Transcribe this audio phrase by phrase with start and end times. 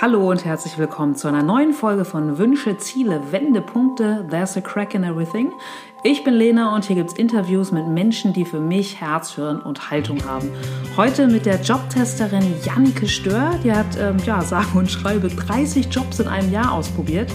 [0.00, 4.24] Hallo und herzlich willkommen zu einer neuen Folge von Wünsche, Ziele, Wendepunkte.
[4.30, 5.50] There's a crack in everything.
[6.04, 9.60] Ich bin Lena und hier gibt es Interviews mit Menschen, die für mich Herz, Hirn
[9.60, 10.52] und Haltung haben.
[10.96, 13.58] Heute mit der Jobtesterin Jannike Stör.
[13.64, 17.32] Die hat, ähm, ja, sage und schreibe 30 Jobs in einem Jahr ausprobiert.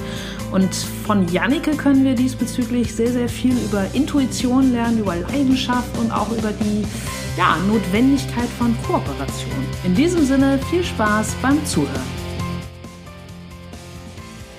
[0.54, 6.14] Und von Jannike können wir diesbezüglich sehr, sehr viel über Intuition lernen, über Leidenschaft und
[6.14, 6.86] auch über die
[7.38, 9.66] ja, Notwendigkeit von Kooperation.
[9.84, 12.23] In diesem Sinne viel Spaß beim Zuhören.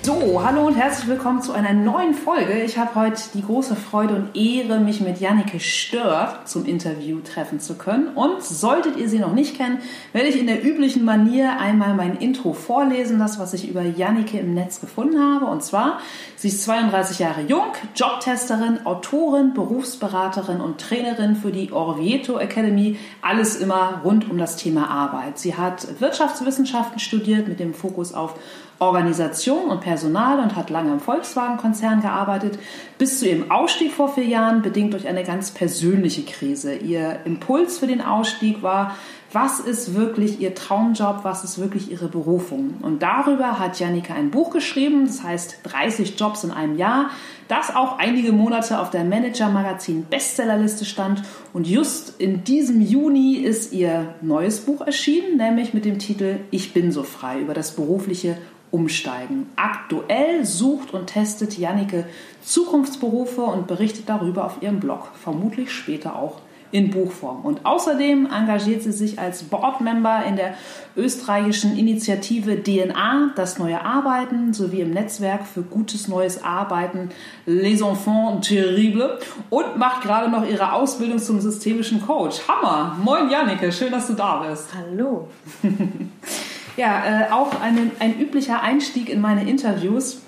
[0.05, 2.61] So, hallo und herzlich willkommen zu einer neuen Folge.
[2.61, 7.59] Ich habe heute die große Freude und Ehre, mich mit Jannike Stör zum Interview treffen
[7.59, 8.09] zu können.
[8.09, 9.79] Und solltet ihr sie noch nicht kennen,
[10.13, 14.37] werde ich in der üblichen Manier einmal mein Intro vorlesen, das, was ich über Jannike
[14.37, 15.47] im Netz gefunden habe.
[15.47, 15.99] Und zwar,
[16.35, 22.99] sie ist 32 Jahre jung, Jobtesterin, Autorin, Berufsberaterin und Trainerin für die Orvieto Academy.
[23.23, 25.39] Alles immer rund um das Thema Arbeit.
[25.39, 28.35] Sie hat Wirtschaftswissenschaften studiert mit dem Fokus auf
[28.79, 32.59] Organisation und Personal und hat lange im Volkswagen-Konzern gearbeitet,
[32.97, 36.75] bis zu ihrem Ausstieg vor vier Jahren, bedingt durch eine ganz persönliche Krise.
[36.75, 38.95] Ihr Impuls für den Ausstieg war,
[39.31, 42.75] was ist wirklich ihr Traumjob, was ist wirklich ihre Berufung.
[42.81, 47.09] Und darüber hat Janika ein Buch geschrieben, das heißt 30 Jobs in einem Jahr,
[47.47, 51.21] das auch einige Monate auf der Manager-Magazin Bestsellerliste stand.
[51.53, 56.73] Und just in diesem Juni ist ihr neues Buch erschienen, nämlich mit dem Titel Ich
[56.73, 58.37] bin so frei über das berufliche
[58.75, 59.47] umsteigen.
[59.55, 62.05] Aktuell sucht und testet Jannike
[62.43, 66.41] Zukunftsberufe und berichtet darüber auf ihrem Blog, vermutlich später auch
[66.71, 67.45] in Buchform.
[67.45, 70.55] Und außerdem engagiert sie sich als Boardmember in der
[70.97, 77.11] österreichischen Initiative DNA, das neue Arbeiten, sowie im Netzwerk für gutes neues Arbeiten
[77.45, 82.41] Les Enfants Terribles und macht gerade noch ihre Ausbildung zum systemischen Coach.
[82.45, 82.97] Hammer!
[83.01, 84.67] Moin Jannike, schön, dass du da bist.
[84.75, 85.29] Hallo.
[86.77, 90.21] Ja, äh, auch eine, ein üblicher Einstieg in meine Interviews.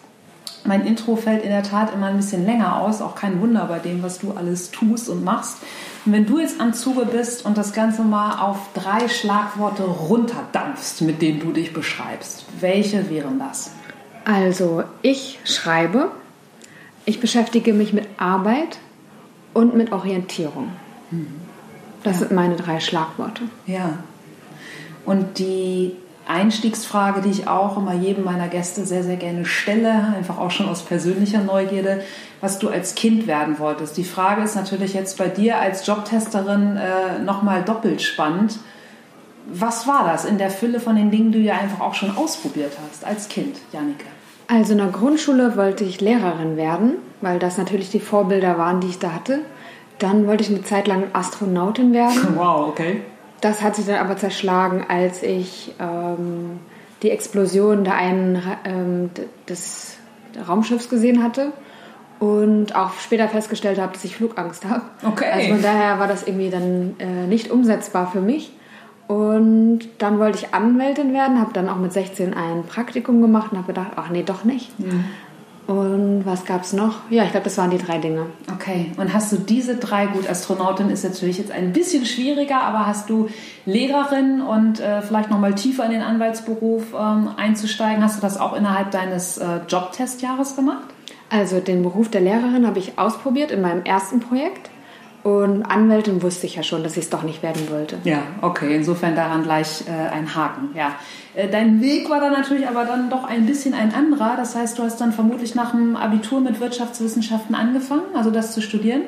[0.63, 3.79] Mein Intro fällt in der Tat immer ein bisschen länger aus, auch kein Wunder bei
[3.79, 5.57] dem, was du alles tust und machst.
[6.05, 11.01] Und wenn du jetzt am Zuge bist und das Ganze mal auf drei Schlagworte runterdampfst,
[11.01, 13.71] mit denen du dich beschreibst, welche wären das?
[14.25, 16.11] Also, ich schreibe,
[17.05, 18.79] ich beschäftige mich mit Arbeit
[19.53, 20.71] und mit Orientierung.
[22.03, 22.19] Das ja.
[22.19, 23.43] sind meine drei Schlagworte.
[23.65, 23.99] Ja.
[25.05, 25.95] Und die
[26.29, 30.69] Einstiegsfrage, die ich auch immer jedem meiner Gäste sehr, sehr gerne stelle, einfach auch schon
[30.69, 32.01] aus persönlicher Neugierde,
[32.41, 33.97] was du als Kind werden wolltest.
[33.97, 38.59] Die Frage ist natürlich jetzt bei dir als Jobtesterin äh, nochmal doppelt spannend.
[39.51, 42.15] Was war das in der Fülle von den Dingen, die du ja einfach auch schon
[42.15, 44.05] ausprobiert hast als Kind, Jannike?
[44.47, 48.87] Also in der Grundschule wollte ich Lehrerin werden, weil das natürlich die Vorbilder waren, die
[48.87, 49.39] ich da hatte.
[49.99, 52.15] Dann wollte ich eine Zeit lang Astronautin werden.
[52.35, 53.01] Wow, okay.
[53.47, 56.59] Das hat sich dann aber zerschlagen, als ich ähm,
[57.01, 59.09] die Explosion der einen ähm,
[59.47, 59.95] des
[60.47, 61.53] Raumschiffs gesehen hatte
[62.19, 64.81] und auch später festgestellt habe, dass ich Flugangst habe.
[65.01, 65.31] Okay.
[65.31, 68.51] Also von daher war das irgendwie dann äh, nicht umsetzbar für mich.
[69.07, 73.59] Und dann wollte ich Anwältin werden, habe dann auch mit 16 ein Praktikum gemacht und
[73.59, 74.77] habe gedacht, ach nee, doch nicht.
[74.77, 75.05] Mhm.
[75.67, 76.95] Und was gab es noch?
[77.09, 78.27] Ja, ich glaube, das waren die drei Dinge.
[78.53, 82.87] Okay, und hast du diese drei, gut, Astronautin ist natürlich jetzt ein bisschen schwieriger, aber
[82.87, 83.27] hast du
[83.65, 88.55] Lehrerin und äh, vielleicht nochmal tiefer in den Anwaltsberuf ähm, einzusteigen, hast du das auch
[88.55, 90.85] innerhalb deines äh, Jobtestjahres gemacht?
[91.29, 94.69] Also den Beruf der Lehrerin habe ich ausprobiert in meinem ersten Projekt.
[95.23, 97.97] Und Anwältin wusste ich ja schon, dass ich es doch nicht werden wollte.
[98.05, 100.69] Ja, okay, insofern daran gleich äh, ein Haken.
[100.73, 100.93] Ja.
[101.37, 104.35] Äh, dein Weg war dann natürlich aber dann doch ein bisschen ein anderer.
[104.35, 108.61] Das heißt, du hast dann vermutlich nach dem Abitur mit Wirtschaftswissenschaften angefangen, also das zu
[108.61, 109.03] studieren?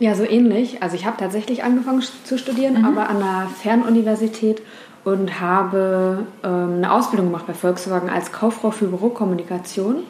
[0.00, 0.82] Ja, so ähnlich.
[0.82, 2.84] Also ich habe tatsächlich angefangen zu studieren, mhm.
[2.86, 4.62] aber an einer Fernuniversität
[5.04, 10.04] und habe ähm, eine Ausbildung gemacht bei Volkswagen als Kauffrau für Bürokommunikation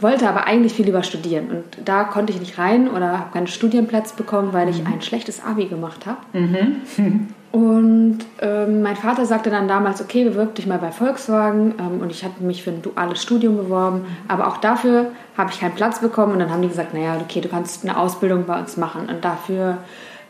[0.00, 3.46] wollte aber eigentlich viel lieber studieren und da konnte ich nicht rein oder habe keinen
[3.46, 4.92] Studienplatz bekommen, weil ich mhm.
[4.92, 6.18] ein schlechtes Abi gemacht habe.
[6.32, 7.28] Mhm.
[7.50, 12.10] Und ähm, mein Vater sagte dann damals, okay, bewirb dich mal bei Volkswagen ähm, und
[12.10, 16.00] ich habe mich für ein duales Studium beworben, aber auch dafür habe ich keinen Platz
[16.00, 19.08] bekommen und dann haben die gesagt, naja, okay, du kannst eine Ausbildung bei uns machen
[19.08, 19.78] und dafür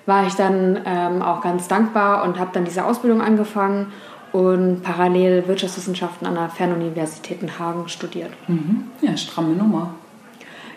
[0.07, 3.93] war ich dann ähm, auch ganz dankbar und habe dann diese Ausbildung angefangen
[4.33, 8.31] und parallel Wirtschaftswissenschaften an der Fernuniversität in Hagen studiert.
[8.47, 8.85] Mhm.
[9.01, 9.95] Ja, stramme Nummer.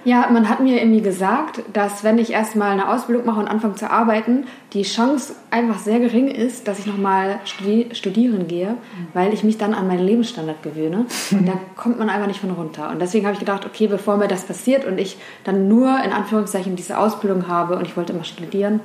[0.03, 3.75] Ja, man hat mir irgendwie gesagt, dass wenn ich erstmal eine Ausbildung mache und anfange
[3.75, 8.75] zu arbeiten, die Chance einfach sehr gering ist, dass ich nochmal studi studieren gehe,
[9.13, 11.06] weil ich mich dann an meinen Lebensstandard gewöhne.
[11.31, 12.89] Und da kommt man einfach nicht von runter.
[12.89, 16.12] Und deswegen habe ich gedacht, okay, bevor mir das passiert und ich dann nur in
[16.12, 18.80] Anführungszeichen diese Ausbildung habe und ich wollte immer studieren,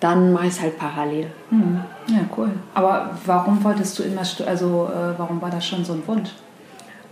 [0.00, 1.26] dann mache ich es halt parallel.
[1.50, 1.80] Mhm.
[2.08, 2.50] Ja, cool.
[2.74, 6.30] Aber warum wolltest du immer, also äh, warum war das schon so ein Wunsch?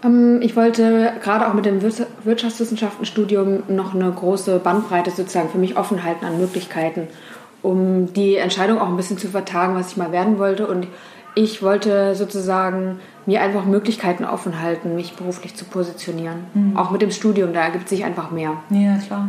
[0.04, 5.76] Ähm, ich wollte gerade auch mit dem Wirtschaftswissenschaftenstudium noch eine große Bandbreite sozusagen für mich
[5.76, 7.08] offen halten an Möglichkeiten,
[7.62, 10.66] um die Entscheidung auch ein bisschen zu vertagen, was ich mal werden wollte.
[10.66, 10.86] Und
[11.34, 16.44] ich wollte sozusagen mir einfach Möglichkeiten offen halten, mich beruflich zu positionieren.
[16.54, 16.76] Mhm.
[16.76, 18.52] Auch mit dem Studium, da ergibt sich einfach mehr.
[18.70, 19.28] Ja, klar.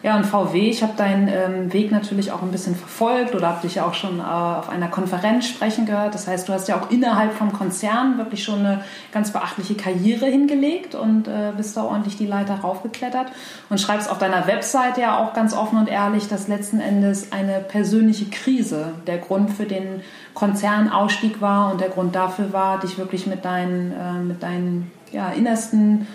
[0.00, 3.62] Ja, und VW, ich habe deinen ähm, Weg natürlich auch ein bisschen verfolgt oder habe
[3.62, 6.14] dich ja auch schon äh, auf einer Konferenz sprechen gehört.
[6.14, 10.26] Das heißt, du hast ja auch innerhalb vom Konzern wirklich schon eine ganz beachtliche Karriere
[10.26, 13.26] hingelegt und äh, bist da ordentlich die Leiter raufgeklettert
[13.70, 17.58] und schreibst auf deiner Webseite ja auch ganz offen und ehrlich, dass letzten Endes eine
[17.58, 20.02] persönliche Krise der Grund für den
[20.34, 25.30] Konzernausstieg war und der Grund dafür war, dich wirklich mit deinen, äh, mit deinen ja,
[25.30, 26.06] innersten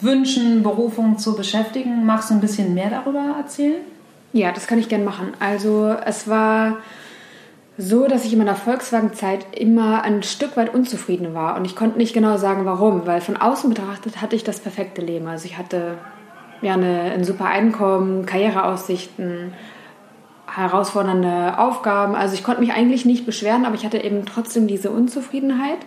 [0.00, 2.04] Wünschen, Berufungen zu beschäftigen.
[2.06, 3.82] Magst du ein bisschen mehr darüber erzählen?
[4.32, 5.32] Ja, das kann ich gerne machen.
[5.40, 6.78] Also es war
[7.76, 11.56] so, dass ich in meiner Volkswagen-Zeit immer ein Stück weit unzufrieden war.
[11.56, 15.02] Und ich konnte nicht genau sagen, warum, weil von außen betrachtet hatte ich das perfekte
[15.02, 15.26] Leben.
[15.26, 15.98] Also ich hatte
[16.62, 19.54] ja eine, ein super Einkommen, Karriereaussichten,
[20.54, 22.14] herausfordernde Aufgaben.
[22.14, 25.78] Also ich konnte mich eigentlich nicht beschweren, aber ich hatte eben trotzdem diese Unzufriedenheit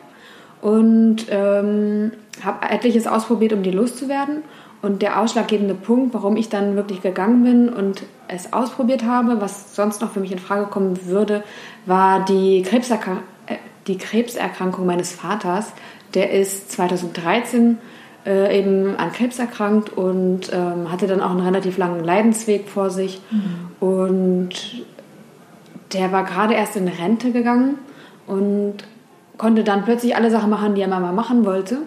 [0.64, 4.44] und ähm, habe etliches ausprobiert, um die loszuwerden.
[4.82, 9.76] Und der ausschlaggebende Punkt, warum ich dann wirklich gegangen bin und es ausprobiert habe, was
[9.76, 11.44] sonst noch für mich in Frage kommen würde,
[11.86, 13.56] war die, Krebserkrank äh,
[13.88, 15.74] die Krebserkrankung meines Vaters.
[16.14, 17.78] Der ist 2013
[18.26, 22.90] äh, eben an Krebs erkrankt und ähm, hatte dann auch einen relativ langen Leidensweg vor
[22.90, 23.20] sich.
[23.32, 23.86] Mhm.
[23.86, 24.86] Und
[25.92, 27.80] der war gerade erst in Rente gegangen
[28.28, 28.86] und
[29.38, 31.80] konnte dann plötzlich alle Sachen machen, die er mal machen wollte.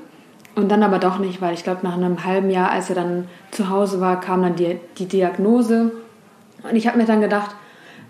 [0.55, 3.29] Und dann aber doch nicht, weil ich glaube, nach einem halben Jahr, als er dann
[3.51, 5.93] zu Hause war, kam dann die, die Diagnose.
[6.63, 7.55] Und ich habe mir dann gedacht,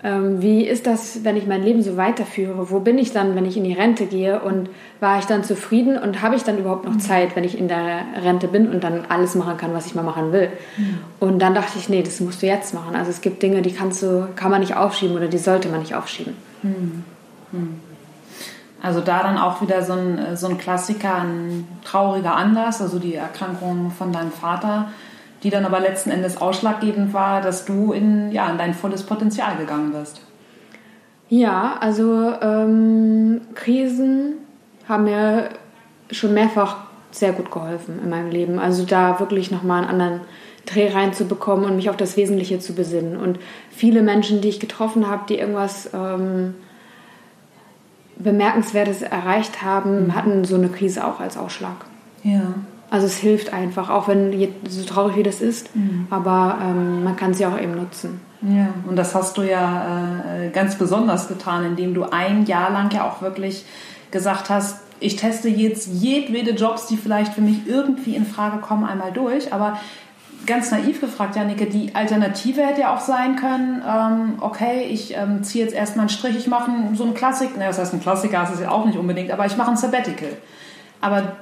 [0.04, 2.70] ähm, wie ist das, wenn ich mein Leben so weiterführe?
[2.70, 4.40] Wo bin ich dann, wenn ich in die Rente gehe?
[4.40, 4.68] Und
[5.00, 8.04] war ich dann zufrieden und habe ich dann überhaupt noch Zeit, wenn ich in der
[8.22, 10.50] Rente bin und dann alles machen kann, was ich mal machen will?
[10.76, 10.98] Mhm.
[11.18, 12.94] Und dann dachte ich, nee, das musst du jetzt machen.
[12.94, 15.80] Also es gibt Dinge, die kannst du, kann man nicht aufschieben oder die sollte man
[15.80, 16.34] nicht aufschieben.
[16.62, 17.04] Mhm.
[17.50, 17.80] Mhm.
[18.86, 23.00] Also da dann auch wieder so ein, äh, so ein Klassiker, ein trauriger Anlass, also
[23.00, 24.90] die Erkrankung von deinem Vater,
[25.42, 29.56] die dann aber letzten Endes ausschlaggebend war, dass du in, ja, in dein volles Potenzial
[29.56, 30.20] gegangen bist.
[31.28, 34.34] Ja, also ähm, Krisen
[34.88, 35.48] haben mir
[36.12, 36.76] schon mehrfach
[37.10, 38.60] sehr gut geholfen in meinem Leben.
[38.60, 40.20] Also da wirklich nochmal einen anderen
[40.64, 43.16] Dreh reinzubekommen und mich auf das Wesentliche zu besinnen.
[43.16, 45.90] Und viele Menschen, die ich getroffen habe, die irgendwas...
[45.92, 46.54] Ähm,
[48.18, 50.14] Bemerkenswertes erreicht haben, mhm.
[50.14, 51.84] hatten so eine Krise auch als Ausschlag.
[52.22, 52.54] Ja.
[52.88, 54.32] Also es hilft einfach, auch wenn
[54.68, 56.06] so traurig wie das ist, mhm.
[56.08, 58.20] aber ähm, man kann sie auch eben nutzen.
[58.42, 62.92] Ja, und das hast du ja äh, ganz besonders getan, indem du ein Jahr lang
[62.92, 63.64] ja auch wirklich
[64.10, 68.84] gesagt hast, ich teste jetzt jedwede Jobs, die vielleicht für mich irgendwie in Frage kommen,
[68.84, 69.78] einmal durch, aber
[70.46, 75.43] ganz naiv gefragt, Jannike, die Alternative hätte ja auch sein können, ähm, okay, ich ähm,
[75.43, 78.43] ziehe jetzt erstmal einen Strich, ich mache so einen Klassik, ne, das heißt ein Klassiker
[78.44, 80.37] ist es ja auch nicht unbedingt, aber ich mache ein Sabbatical.
[81.00, 81.37] Aber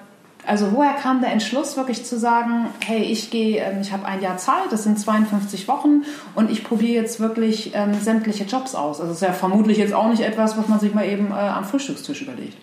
[0.47, 4.21] also woher kam der Entschluss wirklich zu sagen, hey, ich gehe, ähm, ich habe ein
[4.21, 6.03] Jahr Zeit, das sind 52 Wochen
[6.35, 9.01] und ich probiere jetzt wirklich ähm, sämtliche Jobs aus.
[9.01, 11.35] Also das ist ja vermutlich jetzt auch nicht etwas, was man sich mal eben äh,
[11.35, 12.59] am Frühstückstisch überlegt.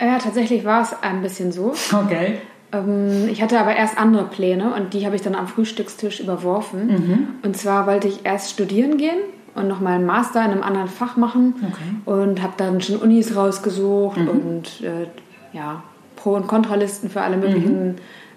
[0.00, 1.74] Ja, tatsächlich war es ein bisschen so.
[1.92, 2.38] Okay.
[2.74, 6.86] Ähm, ich hatte aber erst andere Pläne und die habe ich dann am Frühstückstisch überworfen.
[6.86, 7.28] Mhm.
[7.42, 9.18] Und zwar wollte ich erst studieren gehen
[9.54, 12.20] und nochmal einen Master in einem anderen Fach machen okay.
[12.20, 14.28] und habe dann schon Unis rausgesucht mhm.
[14.28, 15.06] und äh,
[15.52, 15.82] ja,
[16.16, 17.96] Pro- und Kontralisten für alle möglichen mhm.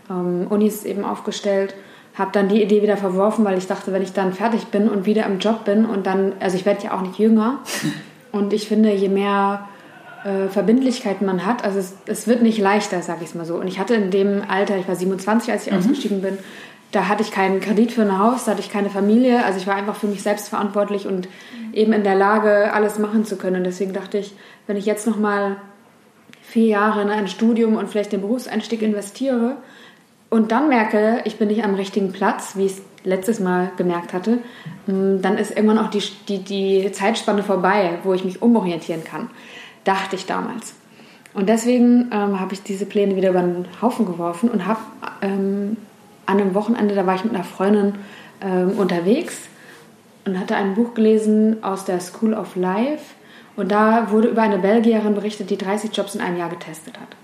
[0.09, 1.73] ähm, Unis eben aufgestellt.
[2.13, 5.05] Habe dann die Idee wieder verworfen, weil ich dachte, wenn ich dann fertig bin und
[5.05, 7.59] wieder im Job bin und dann, also ich werde ja auch nicht jünger.
[8.31, 9.67] und ich finde, je mehr
[10.23, 11.63] äh, Verbindlichkeiten man hat.
[11.63, 13.55] Also es, es wird nicht leichter, sage ich es mal so.
[13.55, 15.79] Und ich hatte in dem Alter, ich war 27, als ich mhm.
[15.79, 16.37] ausgestiegen bin,
[16.91, 19.43] da hatte ich keinen Kredit für ein Haus, da hatte ich keine Familie.
[19.43, 21.27] Also ich war einfach für mich selbst verantwortlich und
[21.73, 23.57] eben in der Lage, alles machen zu können.
[23.57, 24.33] Und deswegen dachte ich,
[24.67, 25.57] wenn ich jetzt noch mal
[26.41, 29.57] vier Jahre in ein Studium und vielleicht den Berufseinstieg investiere
[30.29, 34.13] und dann merke, ich bin nicht am richtigen Platz, wie ich es letztes Mal gemerkt
[34.13, 34.39] hatte,
[34.87, 39.29] mm, dann ist irgendwann auch die, die, die Zeitspanne vorbei, wo ich mich umorientieren kann
[39.87, 40.73] dachte ich damals.
[41.33, 44.79] Und deswegen ähm, habe ich diese Pläne wieder über den Haufen geworfen und habe
[45.21, 45.77] ähm,
[46.25, 47.95] an einem Wochenende, da war ich mit einer Freundin
[48.41, 49.37] ähm, unterwegs
[50.25, 53.03] und hatte ein Buch gelesen aus der School of Life.
[53.55, 57.15] Und da wurde über eine Belgierin berichtet, die 30 Jobs in einem Jahr getestet hat.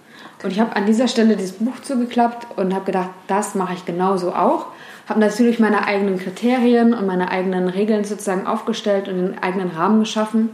[0.43, 3.85] Und ich habe an dieser Stelle dieses Buch zugeklappt und habe gedacht, das mache ich
[3.85, 4.67] genauso auch.
[5.07, 9.99] Habe natürlich meine eigenen Kriterien und meine eigenen Regeln sozusagen aufgestellt und einen eigenen Rahmen
[9.99, 10.49] geschaffen.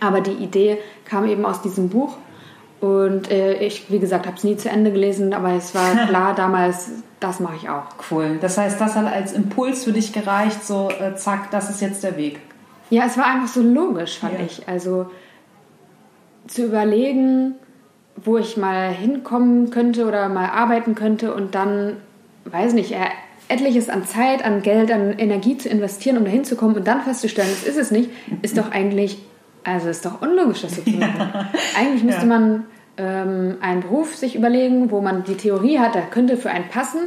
[0.00, 2.16] Aber die Idee kam eben aus diesem Buch.
[2.80, 6.34] Und äh, ich, wie gesagt, habe es nie zu Ende gelesen, aber es war klar
[6.34, 6.90] damals,
[7.20, 7.84] das mache ich auch.
[8.10, 8.38] Cool.
[8.40, 12.02] Das heißt, das hat als Impuls für dich gereicht, so äh, zack, das ist jetzt
[12.02, 12.40] der Weg.
[12.88, 14.46] Ja, es war einfach so logisch, fand ja.
[14.46, 14.66] ich.
[14.66, 15.10] Also
[16.46, 17.54] zu überlegen,
[18.16, 21.98] wo ich mal hinkommen könnte oder mal arbeiten könnte und dann,
[22.44, 22.94] weiß nicht,
[23.48, 27.48] etliches an Zeit, an Geld, an Energie zu investieren, um da hinzukommen und dann festzustellen,
[27.50, 28.10] das ist es nicht,
[28.42, 29.18] ist doch eigentlich,
[29.64, 31.30] also ist doch unlogisch, das so zu machen.
[31.34, 31.50] Ja.
[31.78, 32.26] Eigentlich müsste ja.
[32.26, 32.64] man
[32.96, 37.00] ähm, einen Beruf sich überlegen, wo man die Theorie hat, der könnte für einen passen,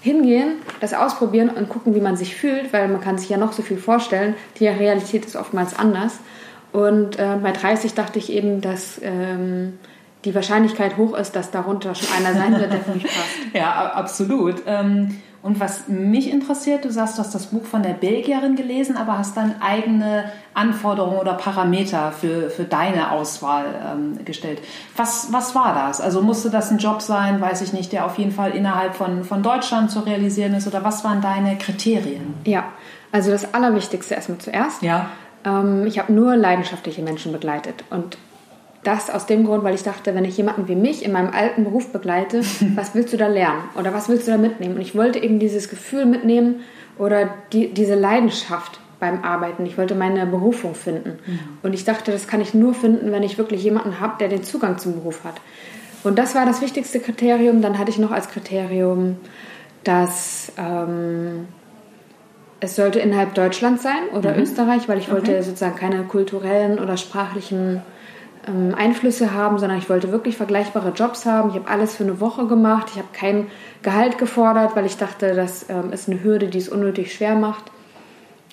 [0.00, 3.52] hingehen, das ausprobieren und gucken, wie man sich fühlt, weil man kann sich ja noch
[3.52, 4.34] so viel vorstellen.
[4.58, 6.18] Die Realität ist oftmals anders.
[6.72, 9.78] Und äh, bei 30 dachte ich eben, dass ähm,
[10.24, 13.38] die Wahrscheinlichkeit hoch ist, dass darunter schon einer sein wird, der für mich passt.
[13.54, 14.62] Ja, absolut.
[14.66, 18.96] Ähm, und was mich interessiert, du sagst, du hast das Buch von der Belgierin gelesen,
[18.96, 24.60] aber hast dann eigene Anforderungen oder Parameter für, für deine Auswahl ähm, gestellt.
[24.96, 26.00] Was, was war das?
[26.00, 29.22] Also musste das ein Job sein, weiß ich nicht, der auf jeden Fall innerhalb von,
[29.22, 30.66] von Deutschland zu realisieren ist?
[30.66, 32.34] Oder was waren deine Kriterien?
[32.44, 32.64] Ja,
[33.12, 34.82] also das Allerwichtigste erstmal zuerst.
[34.82, 35.10] Ja.
[35.44, 37.84] Ähm, ich habe nur leidenschaftliche Menschen begleitet.
[37.90, 38.18] Und
[38.84, 41.64] das aus dem Grund, weil ich dachte, wenn ich jemanden wie mich in meinem alten
[41.64, 42.42] Beruf begleite,
[42.74, 44.76] was willst du da lernen oder was willst du da mitnehmen?
[44.76, 46.60] Und ich wollte eben dieses Gefühl mitnehmen
[46.98, 49.64] oder die, diese Leidenschaft beim Arbeiten.
[49.66, 51.18] Ich wollte meine Berufung finden.
[51.24, 51.38] Mhm.
[51.62, 54.42] Und ich dachte, das kann ich nur finden, wenn ich wirklich jemanden habe, der den
[54.42, 55.34] Zugang zum Beruf hat.
[56.04, 57.62] Und das war das wichtigste Kriterium.
[57.62, 59.16] Dann hatte ich noch als Kriterium,
[59.84, 61.46] dass ähm,
[62.60, 64.42] es sollte innerhalb Deutschlands sein oder mhm.
[64.42, 65.42] Österreich, weil ich wollte okay.
[65.42, 67.82] sozusagen keine kulturellen oder sprachlichen
[68.48, 71.50] ähm, Einflüsse haben, sondern ich wollte wirklich vergleichbare Jobs haben.
[71.50, 72.88] Ich habe alles für eine Woche gemacht.
[72.92, 73.48] Ich habe kein
[73.82, 77.64] Gehalt gefordert, weil ich dachte, das ähm, ist eine Hürde, die es unnötig schwer macht.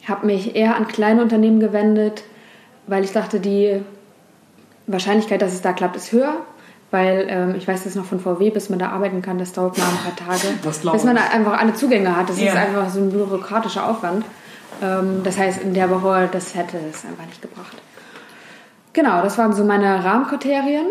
[0.02, 2.24] Ich habe mich eher an kleine Unternehmen gewendet,
[2.88, 3.82] weil ich dachte, die
[4.88, 6.36] Wahrscheinlichkeit, dass es da klappt, ist höher.
[6.92, 9.78] Weil ähm, ich weiß das noch von VW, bis man da arbeiten kann, das dauert
[9.78, 10.54] mal ein paar Tage.
[10.94, 12.30] bis man einfach alle Zugänge hat.
[12.30, 12.52] Das ja.
[12.52, 14.24] ist einfach so ein bürokratischer Aufwand.
[14.82, 17.76] Ähm, das heißt, in der Woche, das hätte es einfach nicht gebracht.
[18.96, 20.88] Genau, das waren so meine Rahmenkriterien.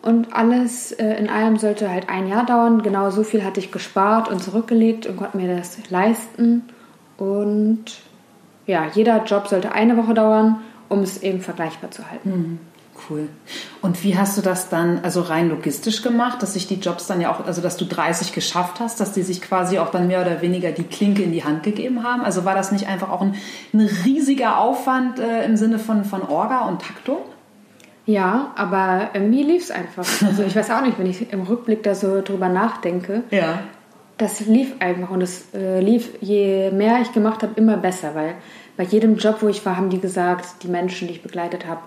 [0.00, 2.82] Und alles äh, in allem sollte halt ein Jahr dauern.
[2.82, 6.62] Genau so viel hatte ich gespart und zurückgelegt und konnte mir das leisten.
[7.16, 7.84] Und
[8.66, 12.30] ja, jeder Job sollte eine Woche dauern, um es eben vergleichbar zu halten.
[12.30, 12.58] Mhm.
[13.08, 13.28] Cool.
[13.80, 17.20] Und wie hast du das dann, also rein logistisch gemacht, dass sich die Jobs dann
[17.20, 20.20] ja auch, also dass du 30 geschafft hast, dass die sich quasi auch dann mehr
[20.20, 22.22] oder weniger die Klinke in die Hand gegeben haben?
[22.22, 23.34] Also war das nicht einfach auch ein,
[23.72, 27.18] ein riesiger Aufwand äh, im Sinne von, von Orga und Taktung?
[28.08, 30.06] Ja, aber irgendwie lief es einfach.
[30.24, 33.22] Also ich weiß auch nicht, wenn ich im Rückblick da so drüber nachdenke.
[33.30, 33.58] Ja.
[34.16, 38.34] Das lief einfach und es äh, lief, je mehr ich gemacht habe, immer besser, weil
[38.78, 41.82] bei jedem Job, wo ich war, haben die gesagt, die Menschen, die ich begleitet habe,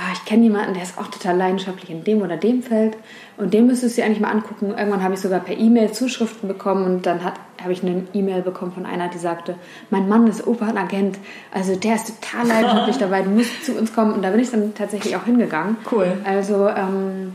[0.00, 2.96] ah, ich kenne jemanden, der ist auch total leidenschaftlich in dem oder dem Feld
[3.36, 4.74] und den müsstest du dir eigentlich mal angucken.
[4.76, 8.72] Irgendwann habe ich sogar per E-Mail Zuschriften bekommen und dann habe ich eine E-Mail bekommen
[8.72, 9.56] von einer, die sagte,
[9.90, 11.18] mein Mann ist Opernagent,
[11.52, 14.50] also der ist total leidenschaftlich dabei, du musst zu uns kommen und da bin ich
[14.50, 15.76] dann tatsächlich auch hingegangen.
[15.90, 16.12] Cool.
[16.24, 17.34] Also ähm,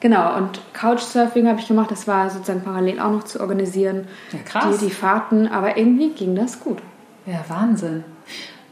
[0.00, 4.06] Genau, und Couchsurfing habe ich gemacht, das war sozusagen parallel auch noch zu organisieren.
[4.32, 4.78] Ja, krass.
[4.78, 6.76] Die, die Fahrten, aber irgendwie ging das gut.
[7.24, 8.04] Ja, Wahnsinn.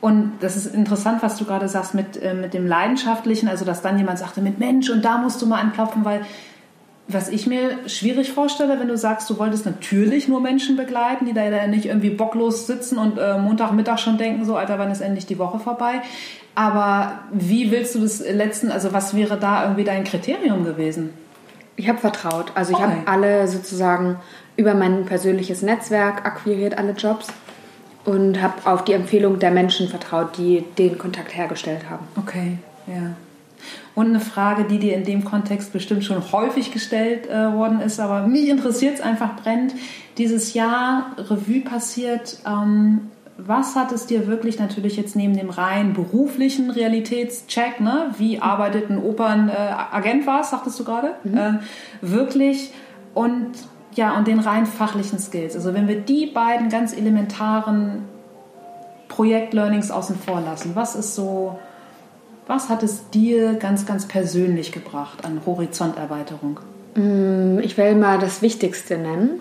[0.03, 3.83] Und das ist interessant, was du gerade sagst mit, äh, mit dem Leidenschaftlichen, also dass
[3.83, 6.23] dann jemand sagte, mit Mensch, und da musst du mal anklopfen, weil
[7.07, 11.33] was ich mir schwierig vorstelle, wenn du sagst, du wolltest natürlich nur Menschen begleiten, die
[11.33, 15.27] da nicht irgendwie bocklos sitzen und äh, Montagmittag schon denken, so, Alter, wann ist endlich
[15.27, 16.03] die Woche vorbei?
[16.57, 21.11] Aber wie willst du das letzten, also was wäre da irgendwie dein Kriterium gewesen?
[21.77, 22.51] Ich habe vertraut.
[22.57, 22.87] Also ich okay.
[22.87, 24.17] habe alle sozusagen
[24.57, 27.29] über mein persönliches Netzwerk akquiriert, alle Jobs
[28.05, 32.07] und habe auf die Empfehlung der Menschen vertraut, die den Kontakt hergestellt haben.
[32.17, 33.15] Okay, ja.
[33.95, 38.01] Und eine Frage, die dir in dem Kontext bestimmt schon häufig gestellt äh, worden ist,
[38.01, 39.75] aber mich interessiert es einfach brennend.
[40.19, 42.39] Dieses Jahr Revue passiert.
[42.47, 48.15] Ähm, was hat es dir wirklich natürlich jetzt neben dem rein beruflichen Realitätscheck, ne?
[48.19, 51.37] wie arbeitet ein Opernagent äh, war, sagtest du gerade, mhm.
[51.37, 51.53] äh,
[52.03, 52.73] wirklich
[53.15, 53.53] und
[53.95, 55.55] ja, und den rein fachlichen Skills.
[55.55, 58.05] Also wenn wir die beiden ganz elementaren
[59.09, 61.59] Projekt-Learnings außen vor lassen, was ist so,
[62.47, 66.61] was hat es dir ganz, ganz persönlich gebracht an Horizonterweiterung?
[66.95, 69.41] Mm, ich will mal das Wichtigste nennen.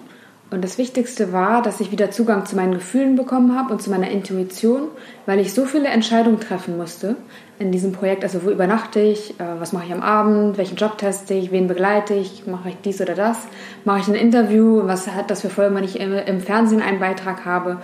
[0.51, 3.89] Und das Wichtigste war, dass ich wieder Zugang zu meinen Gefühlen bekommen habe und zu
[3.89, 4.89] meiner Intuition,
[5.25, 7.15] weil ich so viele Entscheidungen treffen musste,
[7.61, 10.97] in diesem Projekt, also wo übernachte ich, äh, was mache ich am Abend, welchen Job
[10.97, 13.37] teste ich, wen begleite ich, mache ich dies oder das,
[13.85, 17.45] mache ich ein Interview, was hat das für Folgen, wenn ich im, Fernsehen einen Beitrag
[17.45, 17.77] habe,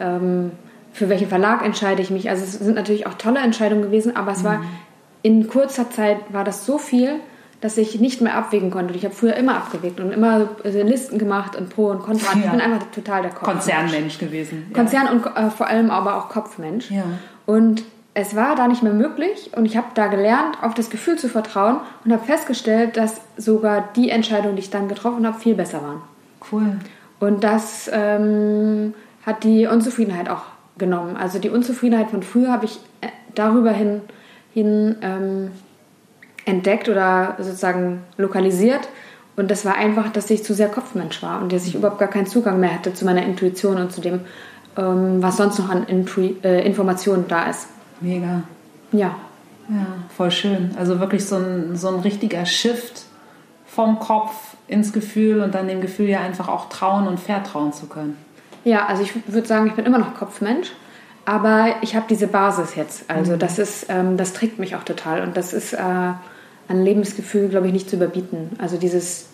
[0.00, 0.52] ähm,
[0.92, 2.28] für welchen Verlag entscheide ich mich.
[2.28, 4.44] Also es sind natürlich auch tolle Entscheidungen gewesen, aber es mhm.
[4.44, 4.64] war
[5.22, 7.14] in kurzer Zeit war das so viel,
[7.62, 8.92] dass ich nicht mehr abwägen konnte.
[8.94, 12.32] Ich habe früher immer abgewegt und immer Listen gemacht und Pro und Contra.
[12.36, 12.44] Ja.
[12.44, 13.64] Ich bin einfach total der Kopfmensch.
[13.64, 14.70] Konzernmensch gewesen.
[14.74, 16.90] Konzern und äh, vor allem aber auch Kopfmensch.
[16.90, 17.04] Ja.
[17.46, 21.16] Und es war da nicht mehr möglich und ich habe da gelernt, auf das Gefühl
[21.16, 25.54] zu vertrauen und habe festgestellt, dass sogar die Entscheidungen, die ich dann getroffen habe, viel
[25.54, 26.02] besser waren.
[26.50, 26.78] Cool.
[27.20, 30.42] Und das ähm, hat die Unzufriedenheit auch
[30.76, 31.16] genommen.
[31.16, 34.02] Also die Unzufriedenheit von früher habe ich äh, darüber hin,
[34.52, 35.50] hin ähm,
[36.44, 38.88] entdeckt oder sozusagen lokalisiert.
[39.36, 42.08] Und das war einfach, dass ich zu sehr Kopfmensch war und dass ich überhaupt gar
[42.08, 44.20] keinen Zugang mehr hatte zu meiner Intuition und zu dem,
[44.76, 47.68] ähm, was sonst noch an Intui äh, Informationen da ist.
[48.02, 48.42] Mega.
[48.92, 49.16] Ja.
[49.68, 50.72] Ja, voll schön.
[50.78, 53.04] Also wirklich so ein, so ein richtiger Shift
[53.66, 57.86] vom Kopf ins Gefühl und dann dem Gefühl ja einfach auch trauen und vertrauen zu
[57.86, 58.16] können.
[58.64, 60.72] Ja, also ich würde sagen, ich bin immer noch Kopfmensch,
[61.24, 63.08] aber ich habe diese Basis jetzt.
[63.08, 63.38] Also mhm.
[63.38, 65.78] das ist, ähm, das trägt mich auch total und das ist äh,
[66.68, 68.50] ein Lebensgefühl, glaube ich, nicht zu überbieten.
[68.58, 69.26] Also dieses,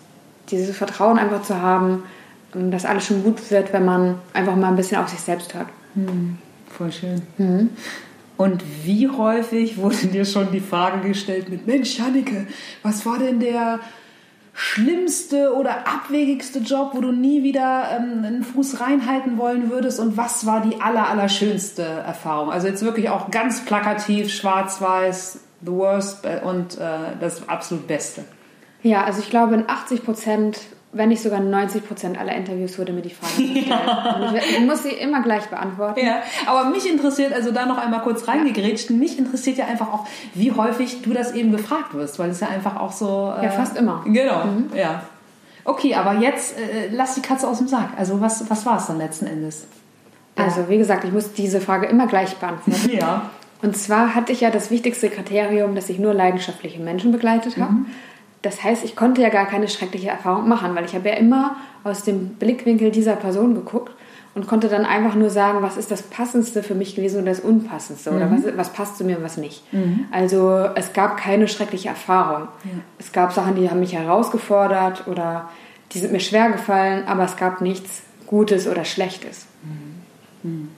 [0.49, 2.03] dieses Vertrauen einfach zu haben,
[2.55, 5.53] ähm, dass alles schon gut wird, wenn man einfach mal ein bisschen auf sich selbst
[5.53, 5.67] hört.
[5.95, 6.37] Mhm.
[6.69, 7.21] Voll schön.
[7.37, 7.69] Mhm.
[8.39, 12.47] Und wie häufig wurde dir schon die Frage gestellt mit, Mensch, Jannike,
[12.83, 13.81] was war denn der
[14.53, 20.15] schlimmste oder abwegigste Job, wo du nie wieder ähm, einen Fuß reinhalten wollen würdest und
[20.15, 22.49] was war die aller, aller schönste Erfahrung?
[22.49, 28.23] Also jetzt wirklich auch ganz plakativ, schwarz-weiß, the worst äh, und äh, das absolut Beste.
[28.83, 32.93] Ja, also ich glaube in 80 Prozent wenn nicht sogar 90 Prozent aller Interviews wurde
[32.93, 33.67] mir die Frage gestellt.
[33.69, 34.33] Ja.
[34.35, 35.99] Ich, ich, muss sie immer gleich beantworten.
[36.03, 38.95] Ja, aber mich interessiert, also da noch einmal kurz reingegrätscht, ja.
[38.95, 42.47] mich interessiert ja einfach auch, wie häufig du das eben gefragt wirst, weil es ja
[42.47, 43.33] einfach auch so...
[43.39, 44.03] Äh, ja, fast immer.
[44.05, 44.71] Genau, mhm.
[44.75, 45.03] ja.
[45.63, 47.89] Okay, aber jetzt äh, lass die Katze aus dem Sack.
[47.97, 49.67] Also was, was war es dann letzten Endes?
[50.35, 52.89] Also wie gesagt, ich muss diese Frage immer gleich beantworten.
[52.97, 53.29] ja.
[53.61, 57.73] Und zwar hatte ich ja das wichtigste Kriterium, dass ich nur leidenschaftliche Menschen begleitet habe.
[57.73, 57.85] Mhm.
[58.41, 61.57] Das heißt, ich konnte ja gar keine schreckliche Erfahrung machen, weil ich habe ja immer
[61.83, 63.93] aus dem Blickwinkel dieser Person geguckt
[64.35, 67.39] und konnte dann einfach nur sagen, was ist das Passendste für mich gewesen und das
[67.41, 68.17] Unpassendste mhm.
[68.17, 69.61] oder was, was, passt zu mir und was nicht.
[69.73, 70.05] Mhm.
[70.11, 72.47] Also es gab keine schreckliche Erfahrung.
[72.63, 72.71] Ja.
[72.97, 75.49] Es gab Sachen, die haben mich herausgefordert oder
[75.91, 79.47] die sind mir schwer gefallen, aber es gab nichts Gutes oder Schlechtes.
[79.63, 80.49] Mhm.
[80.49, 80.69] mhm.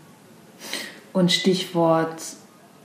[1.13, 2.21] Und Stichwort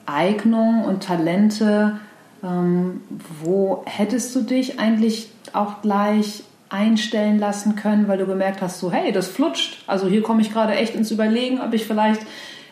[0.07, 2.01] Eignung und Talente
[2.47, 3.01] ähm,
[3.43, 8.91] wo hättest du dich eigentlich auch gleich einstellen lassen können, weil du gemerkt hast, so
[8.91, 9.85] hey, das flutscht.
[9.87, 12.23] Also hier komme ich gerade echt ins Überlegen, ob ich vielleicht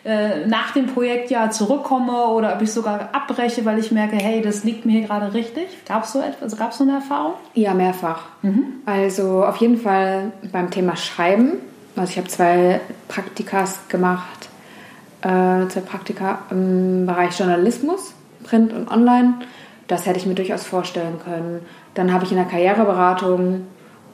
[0.03, 4.41] äh, nach dem Projekt ja zurückkomme oder ob ich sogar abbreche, weil ich merke, hey,
[4.41, 5.67] das liegt mir hier gerade richtig.
[5.87, 6.57] Gab es so etwas?
[6.57, 7.33] Gab es so eine Erfahrung?
[7.53, 8.23] Ja, mehrfach.
[8.41, 8.65] Mhm.
[8.85, 11.53] Also auf jeden Fall beim Thema Schreiben.
[11.95, 14.49] Also ich habe zwei Praktikas gemacht,
[15.21, 19.35] äh, zwei Praktika im Bereich Journalismus, Print und Online.
[19.87, 21.65] Das hätte ich mir durchaus vorstellen können.
[21.93, 23.67] Dann habe ich in der Karriereberatung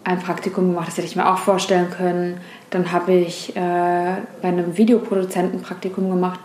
[0.03, 2.39] ein Praktikum gemacht, das hätte ich mir auch vorstellen können.
[2.71, 3.59] Dann habe ich äh,
[4.41, 6.39] bei einem Videoproduzenten Praktikum gemacht,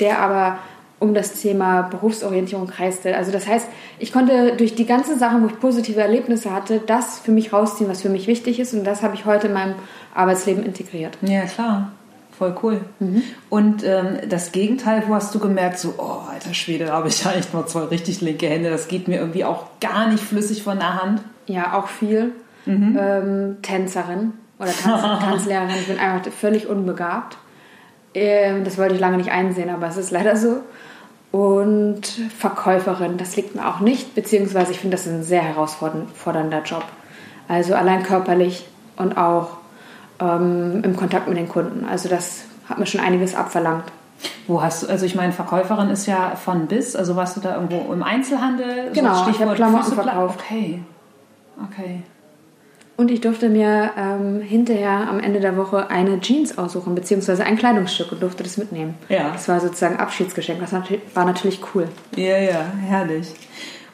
[0.00, 0.58] der aber
[0.98, 3.16] um das Thema Berufsorientierung kreiste.
[3.16, 3.66] Also das heißt,
[3.98, 7.90] ich konnte durch die ganzen Sachen, wo ich positive Erlebnisse hatte, das für mich rausziehen,
[7.90, 8.72] was für mich wichtig ist.
[8.72, 9.74] Und das habe ich heute in meinem
[10.14, 11.18] Arbeitsleben integriert.
[11.22, 11.90] Ja, klar.
[12.36, 12.80] Voll cool.
[12.98, 13.22] Mhm.
[13.50, 17.22] Und ähm, das Gegenteil, wo hast du gemerkt, so, oh, alter Schwede, da habe ich
[17.22, 20.62] ja echt mal zwei richtig linke Hände, das geht mir irgendwie auch gar nicht flüssig
[20.62, 21.20] von der Hand?
[21.46, 22.32] Ja, auch viel.
[22.64, 22.98] Mhm.
[22.98, 27.36] Ähm, Tänzerin oder Tanz Tanzlehrerin, ich bin einfach völlig unbegabt.
[28.14, 30.60] Ähm, das wollte ich lange nicht einsehen, aber es ist leider so.
[31.32, 36.62] Und Verkäuferin, das liegt mir auch nicht, beziehungsweise ich finde, das ist ein sehr herausfordernder
[36.62, 36.84] Job.
[37.48, 38.66] Also allein körperlich
[38.96, 39.56] und auch
[40.22, 41.84] ähm, im Kontakt mit den Kunden.
[41.84, 43.84] Also das hat mir schon einiges abverlangt.
[44.46, 47.56] Wo hast du, also ich meine, Verkäuferin ist ja von bis, also warst du da
[47.56, 48.92] irgendwo im Einzelhandel?
[48.92, 50.40] Genau, so ich habe verkauft.
[50.40, 50.80] Okay,
[51.64, 52.02] okay.
[52.96, 57.56] Und ich durfte mir ähm, hinterher am Ende der Woche eine Jeans aussuchen, beziehungsweise ein
[57.56, 58.94] Kleidungsstück und durfte das mitnehmen.
[59.08, 59.30] Ja.
[59.32, 60.60] Das war sozusagen Abschiedsgeschenk.
[60.60, 61.88] Das war natürlich cool.
[62.14, 63.32] Ja, ja, herrlich.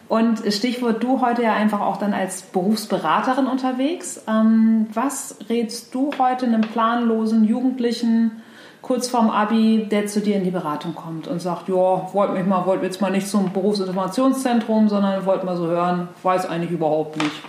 [0.08, 4.22] Und Stichwort du heute ja einfach auch dann als Berufsberaterin unterwegs.
[4.26, 8.42] Ähm, was rätst du heute einem planlosen Jugendlichen
[8.80, 12.46] kurz vorm Abi, der zu dir in die Beratung kommt und sagt, ja, wollt mich
[12.46, 17.18] mal, wollt jetzt mal nicht zum Berufsinformationszentrum, sondern wollt mal so hören, weiß eigentlich überhaupt
[17.18, 17.42] nicht.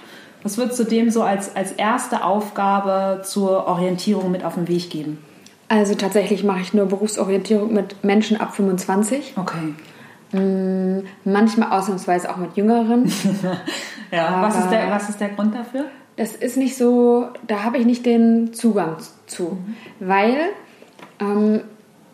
[0.43, 4.89] Was würdest du dem so als, als erste Aufgabe zur Orientierung mit auf den Weg
[4.89, 5.19] geben?
[5.67, 9.35] Also tatsächlich mache ich nur Berufsorientierung mit Menschen ab 25.
[9.37, 9.75] Okay.
[10.31, 13.05] Mm, manchmal ausnahmsweise auch mit Jüngeren.
[14.11, 15.85] ja, was ist, der, was ist der Grund dafür?
[16.17, 19.75] Das ist nicht so, da habe ich nicht den Zugang zu, mhm.
[19.99, 20.37] weil
[21.19, 21.61] ähm,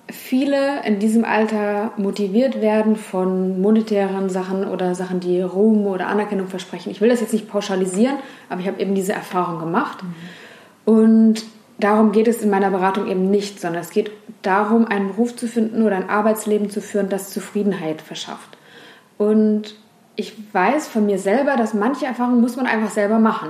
[0.08, 6.48] viele in diesem Alter motiviert werden von monetären Sachen oder Sachen, die Ruhm oder Anerkennung
[6.48, 6.92] versprechen.
[6.92, 10.04] Ich will das jetzt nicht pauschalisieren, aber ich habe eben diese Erfahrung gemacht.
[10.04, 10.94] Mhm.
[10.94, 11.46] Und
[11.78, 14.12] darum geht es in meiner Beratung eben nicht, sondern es geht
[14.42, 18.58] darum, einen Beruf zu finden oder ein Arbeitsleben zu führen, das Zufriedenheit verschafft.
[19.18, 19.76] Und
[20.16, 23.50] ich weiß von mir selber, dass manche Erfahrungen muss man einfach selber machen.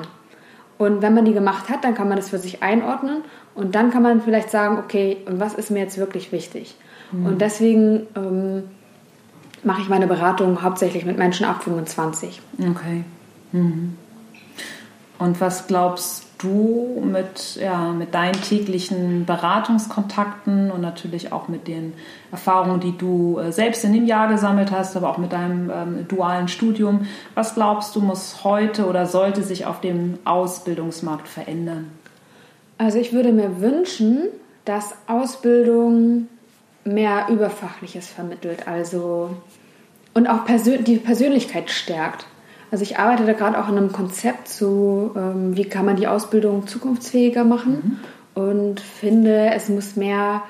[0.77, 3.91] Und wenn man die gemacht hat, dann kann man das für sich einordnen und dann
[3.91, 6.75] kann man vielleicht sagen, okay, und was ist mir jetzt wirklich wichtig?
[7.11, 7.25] Mhm.
[7.25, 8.63] Und deswegen ähm,
[9.63, 12.41] mache ich meine Beratung hauptsächlich mit Menschen ab 25.
[12.59, 13.05] Okay.
[13.53, 13.95] Mhm.
[15.17, 21.93] Und was glaubst du mit, ja, mit deinen täglichen Beratungskontakten und natürlich auch mit den
[22.31, 26.07] Erfahrungen, die du äh, selbst in dem Jahr gesammelt hast, aber auch mit deinem ähm,
[26.07, 31.91] dualen Studium, was glaubst du, muss heute oder sollte sich auf dem Ausbildungsmarkt verändern?
[32.77, 34.23] Also ich würde mir wünschen,
[34.65, 36.27] dass Ausbildung
[36.83, 39.31] mehr Überfachliches vermittelt, also
[40.13, 42.25] und auch Persön die Persönlichkeit stärkt.
[42.75, 46.07] Also ich arbeite da gerade auch an einem Konzept zu, ähm, wie kann man die
[46.07, 47.99] Ausbildung zukunftsfähiger machen
[48.35, 48.43] mhm.
[48.43, 50.43] und finde, es muss mehr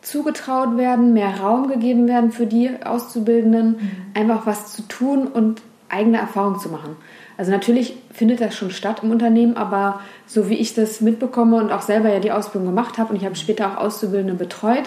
[0.00, 3.90] zugetraut werden, mehr Raum gegeben werden für die Auszubildenden, mhm.
[4.14, 6.94] einfach was zu tun und eigene Erfahrungen zu machen.
[7.36, 11.72] Also natürlich findet das schon statt im Unternehmen, aber so wie ich das mitbekomme und
[11.72, 14.84] auch selber ja die Ausbildung gemacht habe und ich habe später auch Auszubildende betreut,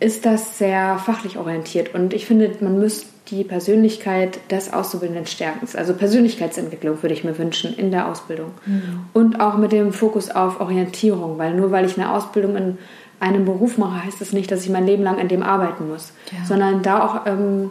[0.00, 1.94] ist das sehr fachlich orientiert.
[1.94, 5.66] Und ich finde, man müsste die Persönlichkeit des Auszubildenden stärken.
[5.76, 8.52] Also Persönlichkeitsentwicklung würde ich mir wünschen in der Ausbildung.
[8.64, 9.06] Mhm.
[9.12, 12.78] Und auch mit dem Fokus auf Orientierung, weil nur weil ich eine Ausbildung in
[13.18, 16.12] einem Beruf mache, heißt das nicht, dass ich mein Leben lang an dem arbeiten muss,
[16.30, 16.44] ja.
[16.46, 17.70] sondern da auch ähm,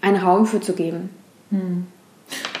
[0.00, 1.10] einen Raum für zu geben.
[1.50, 1.86] Mhm.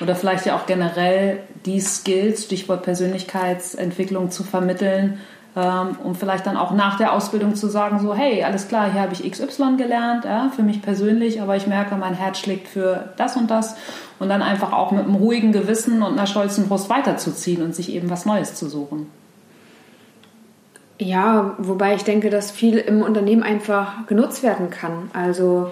[0.00, 5.18] Oder vielleicht ja auch generell die Skills, Stichwort Persönlichkeitsentwicklung zu vermitteln,
[5.56, 9.14] um vielleicht dann auch nach der Ausbildung zu sagen, so, hey, alles klar, hier habe
[9.14, 13.36] ich XY gelernt, ja, für mich persönlich, aber ich merke, mein Herz schlägt für das
[13.36, 13.74] und das
[14.18, 17.90] und dann einfach auch mit einem ruhigen Gewissen und einer stolzen Brust weiterzuziehen und sich
[17.90, 19.10] eben was Neues zu suchen.
[20.98, 25.10] Ja, wobei ich denke, dass viel im Unternehmen einfach genutzt werden kann.
[25.14, 25.70] Also,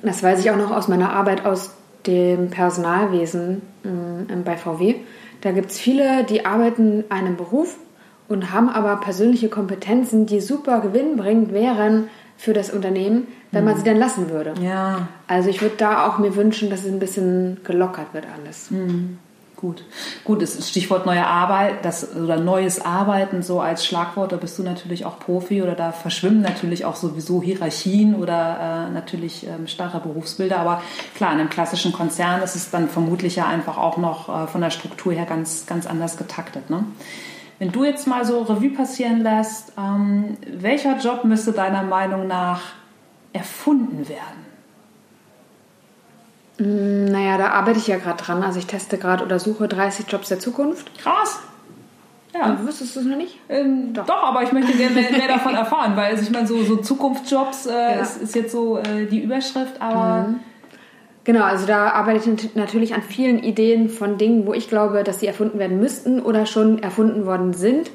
[0.00, 1.74] das weiß ich auch noch aus meiner Arbeit aus
[2.06, 4.96] dem Personalwesen äh, bei VW.
[5.42, 7.76] Da gibt es viele, die arbeiten einen Beruf
[8.28, 13.78] und haben aber persönliche Kompetenzen, die super gewinnbringend wären für das Unternehmen, wenn man mhm.
[13.78, 14.54] sie dann lassen würde.
[14.60, 15.08] Ja.
[15.26, 18.70] Also ich würde da auch mir wünschen, dass es ein bisschen gelockert wird alles.
[18.70, 19.18] Mhm.
[19.56, 19.84] Gut.
[20.24, 24.58] Gut, das ist Stichwort neue Arbeit, das oder neues Arbeiten so als Schlagwort, da bist
[24.58, 29.66] du natürlich auch Profi oder da verschwimmen natürlich auch sowieso Hierarchien oder äh, natürlich ähm,
[29.66, 30.58] starre Berufsbilder.
[30.58, 30.82] Aber
[31.14, 34.60] klar, in einem klassischen Konzern ist es dann vermutlich ja einfach auch noch äh, von
[34.60, 36.68] der Struktur her ganz, ganz anders getaktet.
[36.68, 36.84] Ne?
[37.64, 42.60] Wenn du jetzt mal so Revue passieren lässt, ähm, welcher Job müsste deiner Meinung nach
[43.32, 44.44] erfunden werden?
[46.58, 48.42] Mm, naja, da arbeite ich ja gerade dran.
[48.42, 50.90] Also ich teste gerade oder suche 30 Jobs der Zukunft.
[50.98, 51.40] Krass.
[52.34, 52.50] Ja.
[52.50, 53.38] Und wüsstest du es noch nicht?
[53.48, 54.04] Ähm, doch.
[54.04, 54.24] doch.
[54.24, 57.64] aber ich möchte gerne mehr, mehr davon erfahren, weil also ich meine, so, so Zukunftsjobs
[57.64, 57.88] äh, ja.
[58.02, 60.28] ist, ist, jetzt so äh, die Überschrift, aber.
[60.28, 60.40] Mhm.
[61.24, 65.20] Genau, also da arbeite ich natürlich an vielen Ideen von Dingen, wo ich glaube, dass
[65.20, 67.90] sie erfunden werden müssten oder schon erfunden worden sind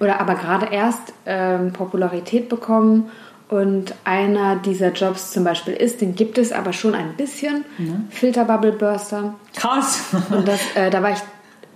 [0.00, 3.10] oder aber gerade erst ähm, Popularität bekommen
[3.50, 8.06] und einer dieser Jobs zum Beispiel ist, den gibt es aber schon ein bisschen, mhm.
[8.10, 9.34] Filterbubble Burster.
[9.56, 10.14] Krass.
[10.30, 11.18] Und das, äh, da war ich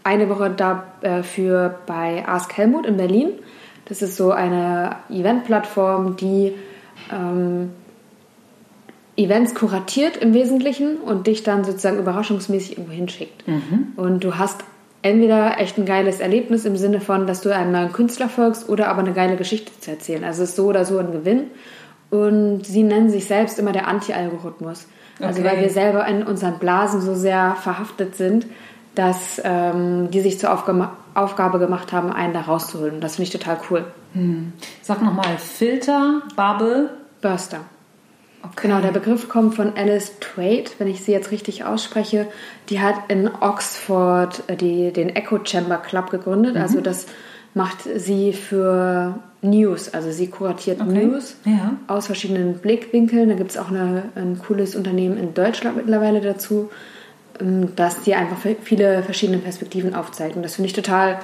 [0.04, 3.30] eine Woche dafür äh, bei Ask Helmut in Berlin.
[3.86, 6.54] Das ist so eine Eventplattform, die
[7.12, 7.72] ähm,
[9.16, 13.46] Events kuratiert im Wesentlichen und dich dann sozusagen überraschungsmäßig irgendwo hinschickt.
[13.46, 13.92] Mhm.
[13.96, 14.64] Und du hast
[15.02, 18.88] entweder echt ein geiles Erlebnis im Sinne von, dass du einem neuen Künstler folgst oder
[18.88, 20.24] aber eine geile Geschichte zu erzählen.
[20.24, 21.44] Also es ist so oder so ein Gewinn.
[22.10, 24.86] Und sie nennen sich selbst immer der Anti-Algorithmus.
[25.20, 25.50] Also okay.
[25.50, 28.46] weil wir selber in unseren Blasen so sehr verhaftet sind,
[28.94, 30.70] dass ähm, die sich zur Aufg
[31.14, 33.00] Aufgabe gemacht haben, einen da rauszuholen.
[33.00, 33.84] Das finde ich total cool.
[34.14, 34.52] Hm.
[34.82, 36.90] Sag nochmal, Filter, Bubble.
[37.20, 37.60] Burster.
[38.44, 38.68] Okay.
[38.68, 42.26] Genau, der Begriff kommt von Alice Trade, wenn ich sie jetzt richtig ausspreche.
[42.68, 46.54] Die hat in Oxford äh, die, den Echo Chamber Club gegründet.
[46.54, 46.60] Mhm.
[46.60, 47.06] Also das
[47.54, 49.94] macht sie für News.
[49.94, 51.06] Also sie kuratiert okay.
[51.06, 51.76] News ja.
[51.86, 53.30] aus verschiedenen Blickwinkeln.
[53.30, 56.70] Da gibt es auch eine, ein cooles Unternehmen in Deutschland mittlerweile dazu,
[57.40, 60.42] ähm, dass die einfach viele verschiedene Perspektiven aufzeigen.
[60.42, 61.18] Das finde ich total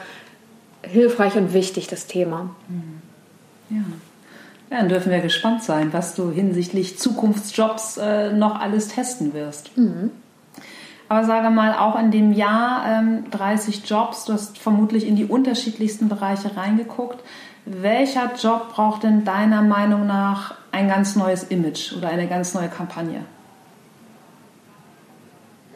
[0.82, 2.54] hilfreich und wichtig, das Thema.
[2.68, 3.76] Mhm.
[3.76, 3.82] Ja.
[4.70, 9.76] Ja, dann dürfen wir gespannt sein, was du hinsichtlich Zukunftsjobs äh, noch alles testen wirst.
[9.76, 10.12] Mhm.
[11.08, 15.24] Aber sage mal, auch in dem Jahr ähm, 30 Jobs, du hast vermutlich in die
[15.24, 17.18] unterschiedlichsten Bereiche reingeguckt.
[17.66, 22.68] Welcher Job braucht denn deiner Meinung nach ein ganz neues Image oder eine ganz neue
[22.68, 23.24] Kampagne?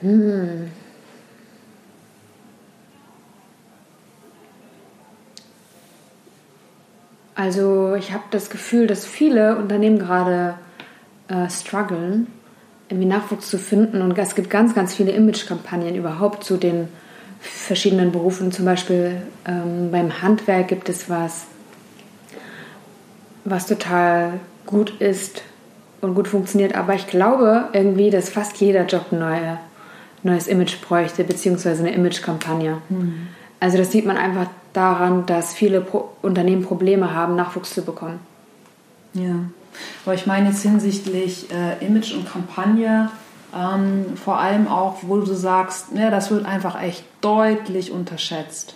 [0.01, 0.71] Hm.
[7.35, 10.55] Also ich habe das Gefühl, dass viele Unternehmen gerade
[11.29, 12.29] äh, strugglen,
[12.89, 14.03] irgendwie Nachwuchs zu finden.
[14.03, 16.89] Und es gibt ganz, ganz viele Image-Kampagnen überhaupt zu den
[17.41, 18.53] verschiedenen Berufen.
[18.53, 21.47] Zum Beispiel ähm, beim Handwerk gibt es was,
[23.45, 24.35] was total
[24.67, 25.43] gut ist
[26.01, 26.75] und gut funktioniert.
[26.75, 29.59] Aber ich glaube irgendwie, dass fast jeder Job ein neue,
[30.23, 32.79] neues Image bräuchte, beziehungsweise eine Image-Kampagne.
[32.89, 33.29] Mhm.
[33.61, 38.21] Also das sieht man einfach daran, dass viele Pro Unternehmen Probleme haben, Nachwuchs zu bekommen.
[39.15, 39.37] Ja,
[40.05, 43.11] aber ich meine jetzt hinsichtlich äh, Image und Kampagne,
[43.57, 48.75] ähm, vor allem auch, wo du sagst, ja, das wird einfach echt deutlich unterschätzt.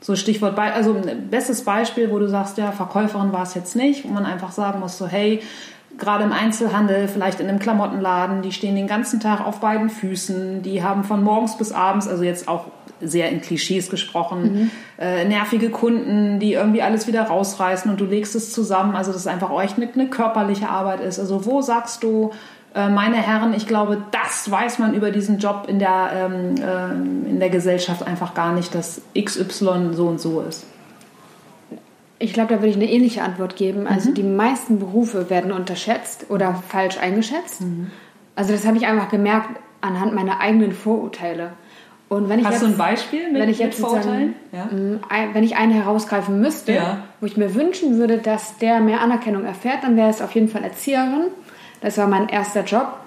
[0.00, 4.08] So Stichwort, also bestes Beispiel, wo du sagst, ja, Verkäuferin war es jetzt nicht, wo
[4.08, 5.42] man einfach sagen muss, so hey,
[5.98, 10.62] gerade im Einzelhandel, vielleicht in einem Klamottenladen, die stehen den ganzen Tag auf beiden Füßen,
[10.62, 12.66] die haben von morgens bis abends, also jetzt auch
[13.00, 14.70] sehr in Klischees gesprochen, mhm.
[14.98, 18.96] äh, nervige Kunden, die irgendwie alles wieder rausreißen und du legst es zusammen.
[18.96, 21.18] Also dass es einfach euch eine, eine körperliche Arbeit ist.
[21.18, 22.30] Also wo sagst du,
[22.74, 27.30] äh, meine Herren, ich glaube, das weiß man über diesen Job in der, ähm, äh,
[27.30, 30.66] in der Gesellschaft einfach gar nicht, dass XY so und so ist.
[32.18, 33.86] Ich glaube, da würde ich eine ähnliche Antwort geben.
[33.86, 34.14] Also mhm.
[34.14, 37.62] die meisten Berufe werden unterschätzt oder falsch eingeschätzt.
[37.62, 37.90] Mhm.
[38.36, 39.48] Also das habe ich einfach gemerkt
[39.80, 41.50] anhand meiner eigenen Vorurteile.
[42.08, 44.34] Und wenn ich Hast jetzt, du ein Beispiel mit, wenn ich jetzt Vorurteilen?
[44.52, 44.66] Ja.
[44.66, 45.00] Mm,
[45.32, 46.98] wenn ich einen herausgreifen müsste, ja.
[47.20, 50.48] wo ich mir wünschen würde, dass der mehr Anerkennung erfährt, dann wäre es auf jeden
[50.48, 51.28] Fall Erzieherin.
[51.80, 52.98] Das war mein erster Job.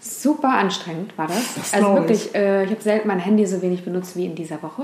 [0.00, 1.54] Super anstrengend war das.
[1.54, 4.62] das also wirklich, äh, ich habe selten mein Handy so wenig benutzt wie in dieser
[4.62, 4.82] Woche.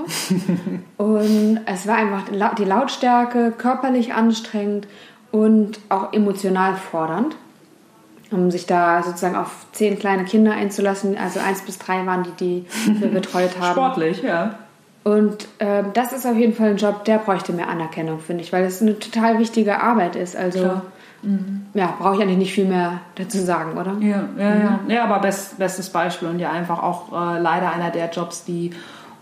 [0.97, 4.87] und es war einfach die Lautstärke, körperlich anstrengend
[5.31, 7.35] und auch emotional fordernd
[8.31, 11.17] um sich da sozusagen auf zehn kleine Kinder einzulassen.
[11.17, 13.73] Also eins bis drei waren die, die wir betreut haben.
[13.73, 14.59] Sportlich, ja.
[15.03, 18.51] Und äh, das ist auf jeden Fall ein Job, der bräuchte mehr Anerkennung, finde ich,
[18.51, 20.35] weil es eine total wichtige Arbeit ist.
[20.35, 20.81] Also mhm.
[21.73, 23.97] Ja, brauche ich eigentlich nicht viel mehr dazu sagen, oder?
[23.99, 24.61] Ja, ja, mhm.
[24.61, 24.79] ja.
[24.87, 28.71] ja aber best, bestes Beispiel und ja einfach auch äh, leider einer der Jobs, die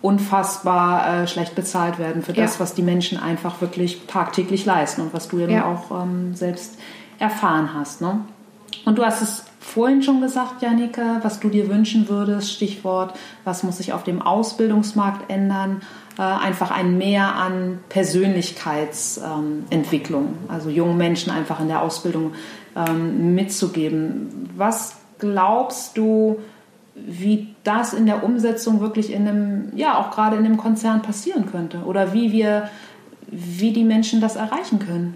[0.02, 2.60] unfassbar äh, schlecht bezahlt werden für das, ja.
[2.60, 5.66] was die Menschen einfach wirklich tagtäglich leisten und was du ja, ja.
[5.66, 6.78] auch ähm, selbst
[7.20, 8.02] erfahren hast.
[8.02, 8.20] Ne?
[8.86, 13.14] Und du hast es vorhin schon gesagt, Janika, was du dir wünschen würdest, Stichwort,
[13.46, 15.82] was muss sich auf dem Ausbildungsmarkt ändern?
[16.18, 22.34] Äh, einfach ein Mehr an Persönlichkeitsentwicklung, ähm, also jungen Menschen einfach in der Ausbildung
[22.76, 24.48] ähm, mitzugeben.
[24.56, 26.38] Was glaubst du,
[26.94, 31.50] wie das in der Umsetzung wirklich in einem, ja, auch gerade in einem Konzern passieren
[31.50, 31.80] könnte?
[31.80, 32.70] Oder wie wir,
[33.32, 35.16] wie die Menschen das erreichen können?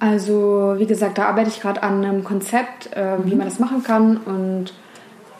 [0.00, 3.38] Also, wie gesagt, da arbeite ich gerade an einem Konzept, äh, wie mhm.
[3.38, 4.74] man das machen kann und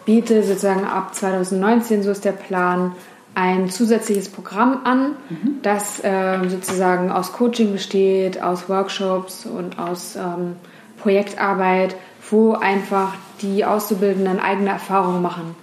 [0.07, 2.93] biete sozusagen ab 2019, so ist der Plan,
[3.35, 5.61] ein zusätzliches Programm an, mhm.
[5.63, 10.57] das äh, sozusagen aus Coaching besteht, aus Workshops und aus ähm,
[10.99, 11.97] Projektarbeit,
[12.31, 15.55] wo einfach die Auszubildenden eigene Erfahrungen machen.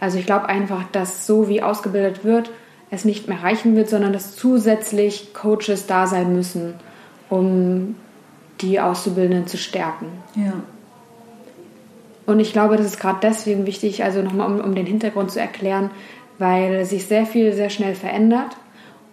[0.00, 2.50] Also ich glaube einfach, dass so wie ausgebildet wird,
[2.90, 6.74] es nicht mehr reichen wird, sondern dass zusätzlich Coaches da sein müssen,
[7.30, 7.96] um
[8.60, 10.06] die Auszubildenden zu stärken.
[10.36, 10.52] Ja.
[12.26, 15.40] Und ich glaube, das ist gerade deswegen wichtig, also nochmal um, um den Hintergrund zu
[15.40, 15.90] erklären,
[16.38, 18.56] weil sich sehr viel sehr schnell verändert.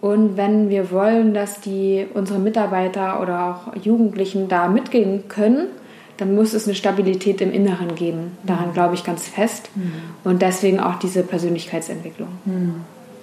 [0.00, 5.68] Und wenn wir wollen, dass die unsere Mitarbeiter oder auch Jugendlichen da mitgehen können,
[6.16, 8.36] dann muss es eine Stabilität im Inneren geben.
[8.44, 8.74] Daran mhm.
[8.74, 9.70] glaube ich ganz fest.
[9.74, 9.92] Mhm.
[10.24, 12.28] Und deswegen auch diese Persönlichkeitsentwicklung.
[12.44, 12.74] Mhm.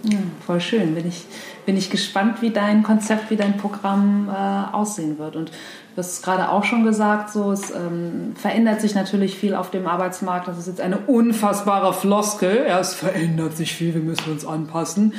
[0.04, 0.96] Ja, voll schön.
[0.96, 1.26] Bin ich,
[1.66, 5.36] bin ich gespannt, wie dein Konzept, wie dein Programm äh, aussehen wird.
[5.36, 5.52] Und
[6.00, 9.70] Du hast es gerade auch schon gesagt, so, es ähm, verändert sich natürlich viel auf
[9.70, 10.48] dem Arbeitsmarkt.
[10.48, 12.66] Das ist jetzt eine unfassbare Floskel.
[12.70, 15.14] Ja, es verändert sich viel, wir müssen uns anpassen.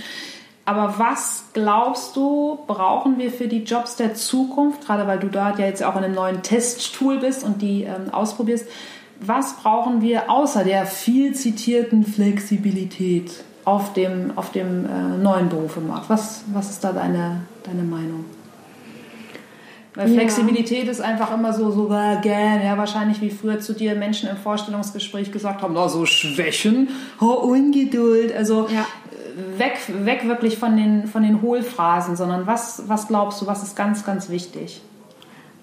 [0.65, 5.55] Aber was glaubst du, brauchen wir für die Jobs der Zukunft, gerade weil du da
[5.59, 8.67] ja jetzt auch in einem neuen Testtool bist und die ähm, ausprobierst?
[9.21, 16.11] Was brauchen wir außer der viel zitierten Flexibilität auf dem, auf dem äh, neuen Berufemarkt?
[16.11, 18.25] Was, was ist da deine, deine Meinung?
[19.95, 20.91] Weil Flexibilität ja.
[20.91, 25.33] ist einfach immer so, so gern, ja, wahrscheinlich wie früher zu dir Menschen im Vorstellungsgespräch
[25.33, 26.89] gesagt haben, da so Schwächen,
[27.21, 28.87] oh, Ungeduld, also ja.
[29.59, 33.77] weg, weg wirklich von den, von den Hohlphrasen, sondern was, was glaubst du, was ist
[33.77, 34.81] ganz, ganz wichtig?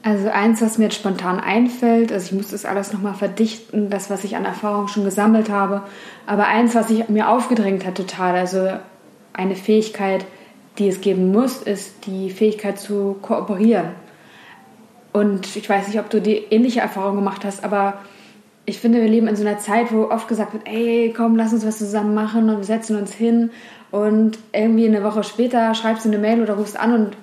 [0.07, 4.09] Also eins, was mir jetzt spontan einfällt, also ich muss das alles nochmal verdichten, das,
[4.09, 5.81] was ich an Erfahrung schon gesammelt habe.
[6.25, 8.69] Aber eins, was sich mir aufgedrängt hat total, also
[9.33, 10.23] eine Fähigkeit,
[10.77, 13.87] die es geben muss, ist die Fähigkeit zu kooperieren.
[15.11, 17.95] Und ich weiß nicht, ob du die ähnliche Erfahrung gemacht hast, aber
[18.65, 21.51] ich finde, wir leben in so einer Zeit, wo oft gesagt wird, ey, komm, lass
[21.51, 23.49] uns was zusammen machen und wir setzen uns hin
[23.91, 27.17] und irgendwie eine Woche später schreibst du eine Mail oder rufst an und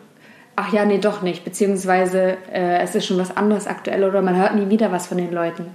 [0.56, 4.36] ach ja, nee, doch nicht, beziehungsweise äh, es ist schon was anderes aktuell oder man
[4.36, 5.66] hört nie wieder was von den Leuten.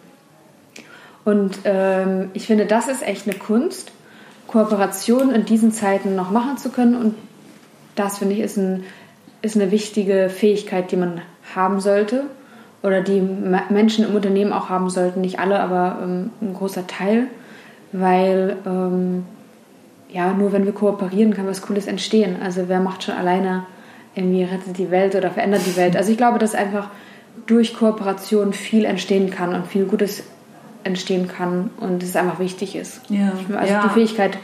[1.26, 3.92] Und ähm, ich finde, das ist echt eine Kunst,
[4.48, 7.15] Kooperation in diesen Zeiten noch machen zu können und
[7.96, 8.84] das finde ich ist, ein,
[9.42, 11.22] ist eine wichtige Fähigkeit, die man
[11.54, 12.24] haben sollte
[12.82, 13.22] oder die
[13.70, 15.22] Menschen im Unternehmen auch haben sollten.
[15.22, 17.28] Nicht alle, aber ähm, ein großer Teil,
[17.92, 19.26] weil ähm,
[20.12, 22.38] ja, nur wenn wir kooperieren, kann was Cooles entstehen.
[22.42, 23.65] Also wer macht schon alleine
[24.19, 25.95] irgendwie rettet die Welt oder verändert die Welt.
[25.95, 26.89] Also ich glaube, dass einfach
[27.47, 30.23] durch Kooperation viel entstehen kann und viel Gutes
[30.84, 33.01] entstehen kann und es einfach wichtig ist.
[33.10, 33.32] Ja.
[33.55, 33.84] Also ja.
[33.84, 34.38] die Fähigkeit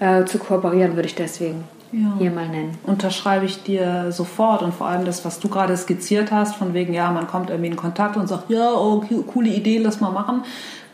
[0.00, 2.14] äh, zu kooperieren würde ich deswegen ja.
[2.18, 2.76] hier mal nennen.
[2.84, 6.94] Unterschreibe ich dir sofort und vor allem das, was du gerade skizziert hast, von wegen,
[6.94, 10.42] ja, man kommt irgendwie in Kontakt und sagt, ja, oh, coole Idee, lass mal machen.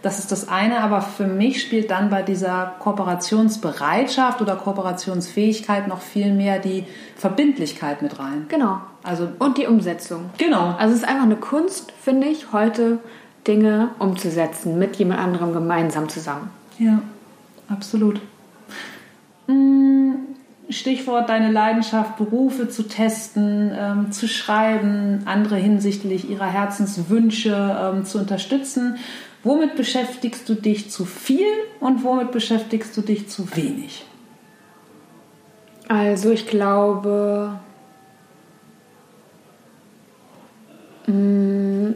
[0.07, 6.01] Das ist das eine, aber für mich spielt dann bei dieser Kooperationsbereitschaft oder Kooperationsfähigkeit noch
[6.01, 6.85] viel mehr die
[7.17, 8.45] Verbindlichkeit mit rein.
[8.47, 8.79] Genau.
[9.03, 10.31] Also und die Umsetzung.
[10.39, 10.77] Genau.
[10.79, 13.01] Also es ist einfach eine Kunst, finde ich, heute
[13.49, 16.51] Dinge umzusetzen mit jemand anderem gemeinsam zusammen.
[16.79, 17.03] Ja,
[17.69, 18.21] absolut.
[19.49, 20.13] Mm,
[20.69, 28.19] Stichwort deine Leidenschaft, Berufe zu testen, ähm, zu schreiben, andere hinsichtlich ihrer Herzenswünsche ähm, zu
[28.19, 28.99] unterstützen.
[29.47, 31.47] Womit beschäftigst du dich zu viel
[31.79, 34.05] und womit beschäftigst du dich zu wenig?
[35.87, 37.61] Also ich glaube,
[41.07, 41.93] mm,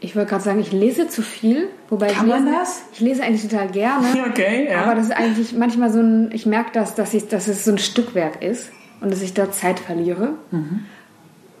[0.00, 1.70] ich wollte gerade sagen, ich lese zu viel.
[1.88, 2.82] Wobei Kann ich lese, man das?
[2.92, 4.06] Ich lese eigentlich total gerne.
[4.28, 4.82] Okay, ja.
[4.82, 7.70] Aber das ist eigentlich manchmal so ein, ich merke das, dass, ich, dass es so
[7.70, 10.34] ein Stückwerk ist und dass ich da Zeit verliere.
[10.50, 10.84] Mhm.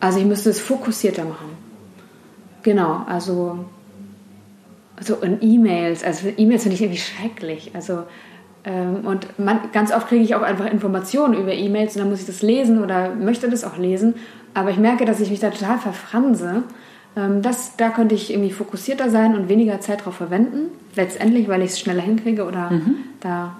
[0.00, 1.67] Also ich müsste es fokussierter machen.
[2.62, 3.64] Genau, also,
[4.96, 7.70] also in E-Mails, also E-Mails finde ich irgendwie schrecklich.
[7.74, 8.04] Also
[8.64, 12.20] ähm, und man, ganz oft kriege ich auch einfach Informationen über E-Mails und dann muss
[12.20, 14.14] ich das lesen oder möchte das auch lesen.
[14.54, 16.64] Aber ich merke, dass ich mich da total verfranse
[17.18, 20.70] ähm, das, da könnte ich irgendwie fokussierter sein und weniger Zeit darauf verwenden.
[20.94, 22.96] Letztendlich, weil ich es schneller hinkriege oder mhm.
[23.20, 23.56] da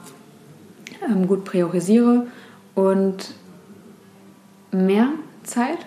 [1.06, 2.26] ähm, gut priorisiere.
[2.74, 3.34] Und
[4.70, 5.08] mehr
[5.42, 5.78] Zeit?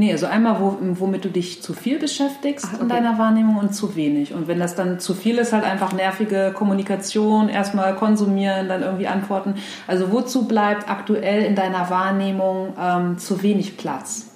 [0.00, 2.82] Nee, also einmal, wo, womit du dich zu viel beschäftigst Ach, okay.
[2.84, 4.32] in deiner Wahrnehmung und zu wenig.
[4.32, 9.08] Und wenn das dann zu viel ist, halt einfach nervige Kommunikation, erstmal konsumieren, dann irgendwie
[9.08, 9.56] antworten.
[9.86, 14.30] Also wozu bleibt aktuell in deiner Wahrnehmung ähm, zu wenig Platz?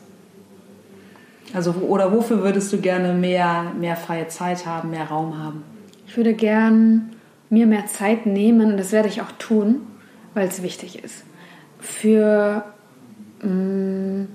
[1.54, 5.62] Also oder wofür würdest du gerne mehr, mehr freie Zeit haben, mehr Raum haben?
[6.06, 7.16] Ich würde gern
[7.48, 9.76] mir mehr Zeit nehmen, das werde ich auch tun,
[10.34, 11.24] weil es wichtig ist.
[11.80, 12.66] Für
[13.40, 14.28] mh, mm,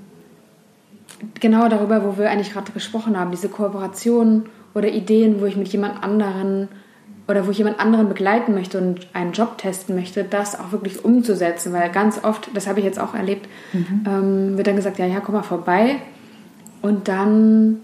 [1.39, 5.67] genau darüber, wo wir eigentlich gerade gesprochen haben, diese Kooperationen oder Ideen, wo ich mit
[5.69, 6.67] jemand anderen
[7.27, 11.05] oder wo ich jemand anderen begleiten möchte und einen Job testen möchte, das auch wirklich
[11.05, 14.03] umzusetzen, weil ganz oft, das habe ich jetzt auch erlebt, mhm.
[14.07, 15.97] ähm, wird dann gesagt, ja, ja, komm mal vorbei
[16.81, 17.81] und dann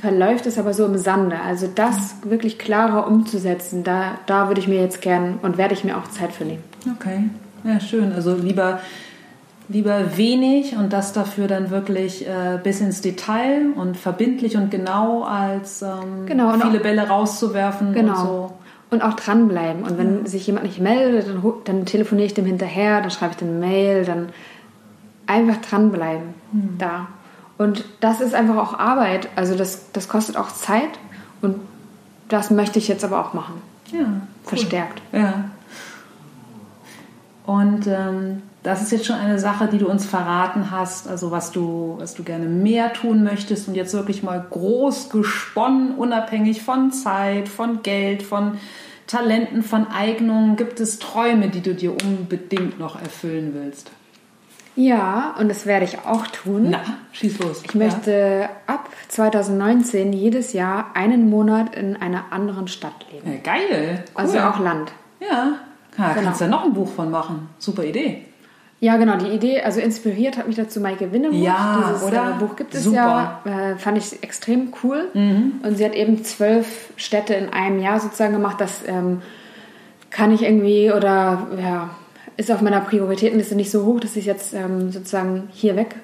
[0.00, 1.40] verläuft es aber so im Sande.
[1.40, 5.84] Also das wirklich klarer umzusetzen, da, da würde ich mir jetzt gern und werde ich
[5.84, 6.62] mir auch Zeit für nehmen.
[6.96, 7.24] Okay,
[7.64, 8.12] ja, schön.
[8.12, 8.80] Also lieber,
[9.68, 15.24] lieber wenig und das dafür dann wirklich äh, bis ins Detail und verbindlich und genau,
[15.24, 18.12] als ähm, genau, viele auch, Bälle rauszuwerfen genau.
[18.12, 18.52] und so.
[18.90, 19.82] Und auch dranbleiben.
[19.82, 20.26] Und wenn ja.
[20.26, 24.06] sich jemand nicht meldet, dann, dann telefoniere ich dem hinterher, dann schreibe ich eine Mail,
[24.06, 24.30] dann
[25.26, 26.34] einfach dranbleiben.
[26.52, 26.78] Hm.
[26.78, 27.08] Da.
[27.58, 29.28] Und das ist einfach auch Arbeit.
[29.36, 30.98] Also das, das kostet auch Zeit
[31.42, 31.56] und
[32.30, 33.60] das möchte ich jetzt aber auch machen.
[33.92, 33.98] Ja.
[34.00, 34.20] Cool.
[34.44, 35.02] Verstärkt.
[35.12, 35.44] Ja.
[37.44, 41.52] Und ähm, das ist jetzt schon eine Sache, die du uns verraten hast, also was
[41.52, 46.92] du, was du gerne mehr tun möchtest und jetzt wirklich mal groß gesponnen, unabhängig von
[46.92, 48.58] Zeit, von Geld, von
[49.06, 50.56] Talenten, von Eignungen.
[50.56, 53.90] Gibt es Träume, die du dir unbedingt noch erfüllen willst?
[54.74, 56.68] Ja, und das werde ich auch tun.
[56.70, 56.80] Na,
[57.10, 57.62] schieß los.
[57.64, 58.50] Ich möchte ja.
[58.72, 63.32] ab 2019 jedes Jahr einen Monat in einer anderen Stadt leben.
[63.32, 64.04] Ja, geil.
[64.14, 64.14] Cool.
[64.14, 64.92] Also auch Land.
[65.20, 65.58] Ja,
[65.98, 66.26] ja genau.
[66.26, 67.48] kannst du ja noch ein Buch von machen.
[67.58, 68.27] Super Idee.
[68.80, 71.42] Ja, genau, die Idee, also inspiriert hat mich dazu Maike Winnemuth.
[71.42, 72.36] Ja, Dieses oder?
[72.36, 73.40] Äh, Buch gibt es Super.
[73.44, 75.08] ja, äh, fand ich extrem cool.
[75.14, 75.54] Mhm.
[75.64, 78.60] Und sie hat eben zwölf Städte in einem Jahr sozusagen gemacht.
[78.60, 79.20] Das ähm,
[80.10, 81.90] kann ich irgendwie oder ja,
[82.36, 85.96] ist auf meiner Prioritätenliste nicht so hoch, dass ich jetzt ähm, sozusagen hier weg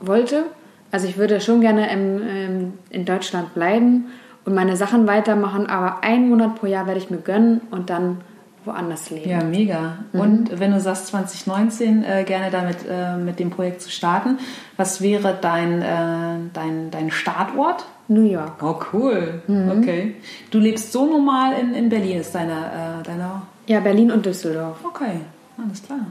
[0.00, 0.44] wollte.
[0.92, 4.08] Also ich würde schon gerne im, ähm, in Deutschland bleiben
[4.44, 8.18] und meine Sachen weitermachen, aber einen Monat pro Jahr werde ich mir gönnen und dann
[8.64, 9.30] woanders leben.
[9.30, 9.98] Ja, mega.
[10.12, 10.20] Mhm.
[10.20, 14.38] Und wenn du sagst 2019 äh, gerne damit äh, mit dem Projekt zu starten,
[14.76, 17.86] was wäre dein, äh, dein, dein Startort?
[18.08, 18.62] New York.
[18.62, 19.42] Oh, cool.
[19.46, 19.70] Mhm.
[19.78, 20.14] Okay.
[20.50, 23.42] Du lebst so normal in, in Berlin, ist deine, äh, deine...
[23.66, 24.78] Ja, Berlin und Düsseldorf.
[24.84, 25.20] Okay,
[25.56, 26.06] alles klar.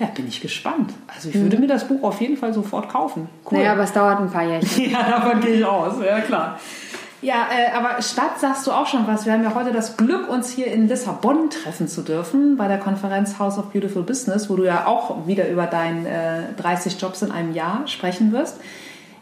[0.00, 0.92] Ja, bin ich gespannt.
[1.12, 1.62] Also ich würde mhm.
[1.62, 3.28] mir das Buch auf jeden Fall sofort kaufen.
[3.50, 3.58] Cool.
[3.58, 4.90] Naja, aber es dauert ein paar Jährchen.
[4.90, 5.94] ja, davon gehe ich aus.
[6.04, 6.58] Ja, klar.
[7.20, 9.26] Ja, äh, aber Stadt sagst du auch schon was.
[9.26, 12.78] Wir haben ja heute das Glück, uns hier in Lissabon treffen zu dürfen bei der
[12.78, 16.08] Konferenz House of Beautiful Business, wo du ja auch wieder über deine
[16.56, 18.58] äh, 30 Jobs in einem Jahr sprechen wirst.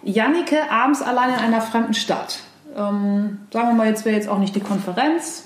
[0.02, 2.40] Jannike abends allein in einer fremden Stadt.
[2.76, 5.44] Ähm, sagen wir mal, jetzt wäre jetzt auch nicht die Konferenz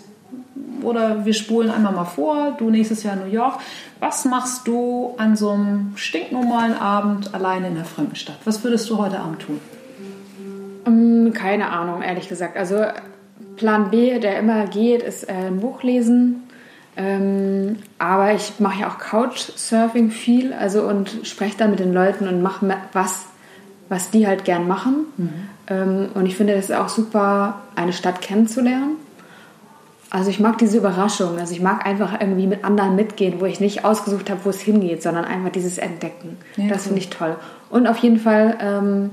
[0.82, 3.60] oder wir spulen einmal mal vor, du nächstes Jahr New York.
[4.00, 8.38] Was machst du an so einem stinknormalen Abend alleine in einer fremden Stadt?
[8.44, 9.60] Was würdest du heute Abend tun?
[10.86, 12.56] Ähm, keine Ahnung, ehrlich gesagt.
[12.56, 12.84] Also
[13.56, 16.42] Plan B, der immer geht, ist äh, ein Buch lesen.
[16.96, 22.26] Ähm, aber ich mache ja auch Couchsurfing viel, also und spreche dann mit den Leuten
[22.26, 23.26] und mache was,
[23.88, 25.06] was die halt gern machen.
[25.16, 25.30] Mhm.
[25.68, 28.96] Ähm, und ich finde es auch super, eine Stadt kennenzulernen.
[30.10, 31.38] Also ich mag diese Überraschung.
[31.38, 34.60] Also ich mag einfach irgendwie mit anderen mitgehen, wo ich nicht ausgesucht habe, wo es
[34.60, 36.36] hingeht, sondern einfach dieses Entdecken.
[36.56, 37.36] Ja, das finde ich toll.
[37.70, 39.10] Und auf jeden Fall ähm,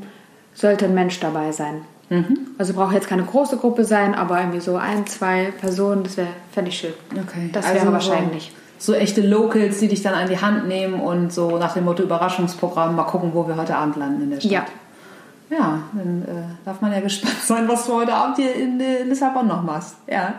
[0.58, 1.82] sollte ein Mensch dabei sein.
[2.10, 2.38] Mhm.
[2.58, 6.30] Also braucht jetzt keine große Gruppe sein, aber irgendwie so ein, zwei Personen, das wäre,
[6.51, 6.93] fände ich schön.
[7.12, 7.49] Okay.
[7.53, 8.51] Das wäre also wahrscheinlich.
[8.80, 11.86] So, so echte Locals, die dich dann an die Hand nehmen und so nach dem
[11.86, 14.51] Motto Überraschungsprogramm mal gucken, wo wir heute Abend landen in der Stadt.
[14.51, 14.66] Ja.
[15.49, 19.03] Ja, dann äh, darf man ja gespannt sein, was du heute Abend hier in äh,
[19.03, 19.95] Lissabon noch machst.
[20.08, 20.34] Ja.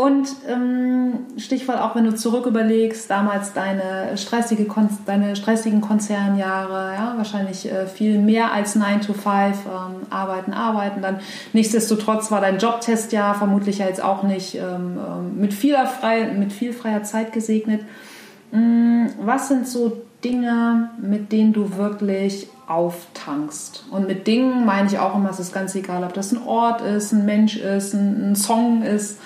[0.00, 6.94] Und ähm, Stichwort auch, wenn du zurück überlegst, damals deine, stressige Kon deine stressigen Konzernjahre,
[6.94, 11.02] ja, wahrscheinlich äh, viel mehr als 9 to 5, ähm, arbeiten, arbeiten.
[11.02, 11.20] Dann
[11.52, 16.54] nichtsdestotrotz war dein Jobtestjahr vermutlich ja jetzt auch nicht ähm, ähm mit, vieler frei, mit
[16.54, 17.82] viel freier Zeit gesegnet.
[18.54, 23.84] Ähm, was sind so Dinge, mit denen du wirklich auftankst?
[23.90, 26.80] Und mit Dingen meine ich auch immer, es ist ganz egal, ob das ein Ort
[26.80, 29.18] ist, ein Mensch ist, ein, ein Song ist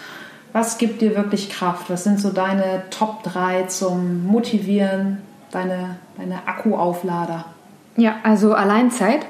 [0.55, 1.91] was gibt dir wirklich Kraft?
[1.91, 5.19] Was sind so deine Top 3 zum Motivieren,
[5.51, 7.45] deine, deine Akkuauflader?
[7.97, 9.27] Ja, also Alleinzeit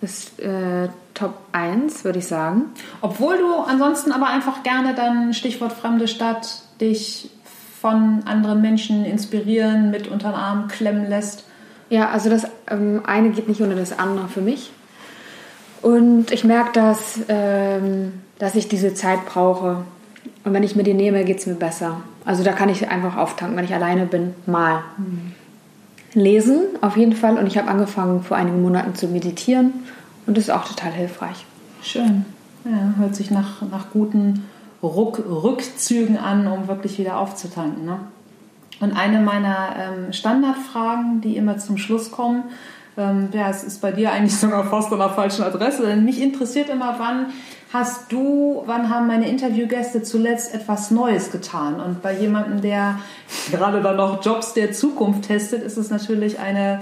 [0.00, 2.62] ist äh, Top 1, würde ich sagen.
[3.02, 7.30] Obwohl du ansonsten aber einfach gerne dann, Stichwort fremde Stadt, dich
[7.82, 11.44] von anderen Menschen inspirieren, mit unter den Arm klemmen lässt.
[11.90, 14.70] Ja, also das ähm, eine geht nicht ohne das andere für mich.
[15.82, 19.84] Und ich merke, dass, ähm, dass ich diese Zeit brauche.
[20.48, 22.00] Und wenn ich mir die nehme, geht es mir besser.
[22.24, 24.82] Also da kann ich einfach auftanken, wenn ich alleine bin, mal.
[24.96, 25.34] Mhm.
[26.14, 27.36] Lesen auf jeden Fall.
[27.36, 29.74] Und ich habe angefangen vor einigen Monaten zu meditieren.
[30.26, 31.44] Und das ist auch total hilfreich.
[31.82, 32.24] Schön.
[32.64, 34.44] Ja, hört sich nach, nach guten
[34.82, 37.84] Ruck, Rückzügen an, um wirklich wieder aufzutanken.
[37.84, 37.98] Ne?
[38.80, 42.44] Und eine meiner ähm, Standardfragen, die immer zum Schluss kommen,
[42.96, 46.22] ähm, ja, es ist bei dir eigentlich sogar fast an der falschen Adresse, denn mich
[46.22, 47.26] interessiert immer, wann
[47.72, 51.80] hast du, wann haben meine Interviewgäste zuletzt etwas Neues getan?
[51.80, 52.98] Und bei jemandem, der
[53.50, 56.80] gerade dann noch Jobs der Zukunft testet, ist es natürlich eine,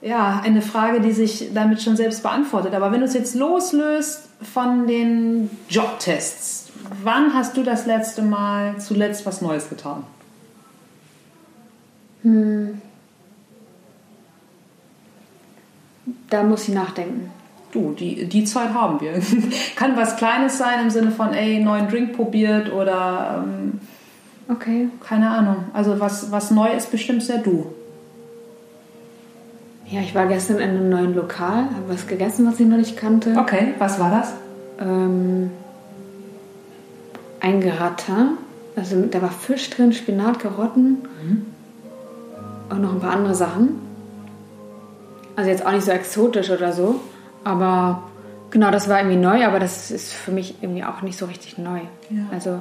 [0.00, 2.74] ja, eine Frage, die sich damit schon selbst beantwortet.
[2.74, 6.70] Aber wenn du es jetzt loslöst von den Jobtests,
[7.02, 10.04] wann hast du das letzte Mal zuletzt was Neues getan?
[12.22, 12.80] Hm.
[16.30, 17.30] Da muss ich nachdenken
[17.72, 19.12] du, die, die Zeit haben wir.
[19.76, 23.80] Kann was Kleines sein im Sinne von, ey, neuen Drink probiert oder ähm,
[24.48, 24.88] okay.
[25.00, 25.56] keine Ahnung.
[25.72, 27.66] Also was, was neu ist, bestimmt sehr du.
[29.86, 32.96] Ja, ich war gestern in einem neuen Lokal, habe was gegessen, was ich noch nicht
[32.96, 33.36] kannte.
[33.36, 34.32] Okay, was war das?
[34.80, 35.50] Ähm,
[37.40, 38.38] ein Gratin.
[38.74, 41.46] Also da war Fisch drin, Spinat, Karotten mhm.
[42.70, 43.80] und noch ein paar andere Sachen.
[45.36, 47.00] Also jetzt auch nicht so exotisch oder so.
[47.44, 48.04] Aber
[48.50, 51.58] genau, das war irgendwie neu, aber das ist für mich irgendwie auch nicht so richtig
[51.58, 51.80] neu.
[52.10, 52.22] Ja.
[52.32, 52.58] Also,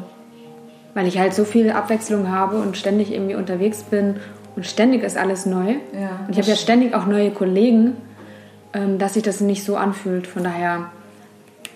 [0.93, 4.15] weil ich halt so viel Abwechslung habe und ständig irgendwie unterwegs bin
[4.55, 5.75] und ständig ist alles neu.
[5.93, 7.95] Ja, und ich habe ja ständig auch neue Kollegen,
[8.73, 10.27] ähm, dass sich das nicht so anfühlt.
[10.27, 10.91] Von daher,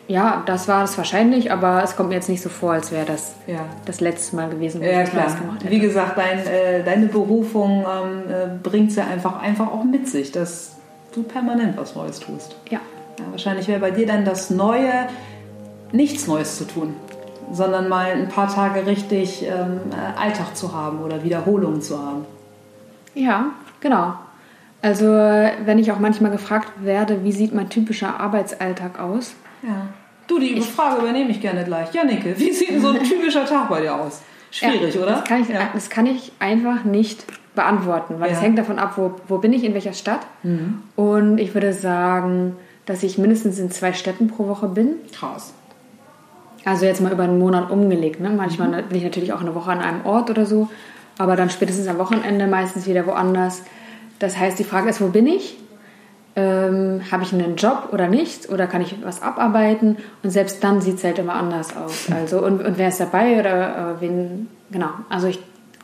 [0.08, 3.06] ja, das war es wahrscheinlich, aber es kommt mir jetzt nicht so vor, als wäre
[3.06, 3.66] das ja.
[3.86, 5.72] das letzte Mal gewesen, wo ja, ich Spaß gemacht hätte.
[5.72, 10.32] Wie gesagt, dein, äh, deine Berufung ähm, äh, bringt sie einfach, einfach auch mit sich,
[10.32, 10.76] dass
[11.14, 12.56] du permanent was Neues tust.
[12.70, 12.80] Ja.
[13.20, 15.08] Ja, wahrscheinlich wäre bei dir dann das Neue,
[15.92, 16.96] nichts Neues zu tun,
[17.52, 19.80] sondern mal ein paar Tage richtig ähm,
[20.20, 22.26] Alltag zu haben oder Wiederholungen zu haben.
[23.14, 24.16] Ja, genau.
[24.82, 29.34] Also, wenn ich auch manchmal gefragt werde, wie sieht mein typischer Arbeitsalltag aus?
[29.64, 29.88] Ja.
[30.28, 31.94] Du, die ich, Frage übernehme ich gerne gleich.
[31.94, 34.22] Jannike, wie sieht so ein typischer Tag bei dir aus?
[34.52, 35.12] Schwierig, ja, oder?
[35.12, 35.70] Das kann, ich, ja.
[35.74, 39.64] das kann ich einfach nicht beantworten, weil es hängt davon ab, wo, wo bin ich,
[39.64, 40.22] in welcher Stadt.
[40.44, 40.84] Mhm.
[40.96, 42.56] Und ich würde sagen,
[42.86, 44.96] dass ich mindestens in zwei Städten pro Woche bin.
[45.12, 45.54] Krass.
[46.64, 48.20] Also jetzt mal über einen Monat umgelegt.
[48.20, 48.30] Ne?
[48.30, 48.88] Manchmal mhm.
[48.88, 50.70] bin ich natürlich auch eine Woche an einem Ort oder so,
[51.18, 53.62] aber dann spätestens am Wochenende meistens wieder woanders.
[54.20, 55.58] Das heißt, die Frage ist, wo bin ich?
[56.36, 58.50] Ähm, Habe ich einen Job oder nicht?
[58.50, 59.98] Oder kann ich was abarbeiten?
[60.24, 62.08] Und selbst dann sieht es halt immer anders aus.
[62.14, 64.90] Also, und, und wer ist dabei oder äh, wen, genau.
[65.10, 65.40] Also ich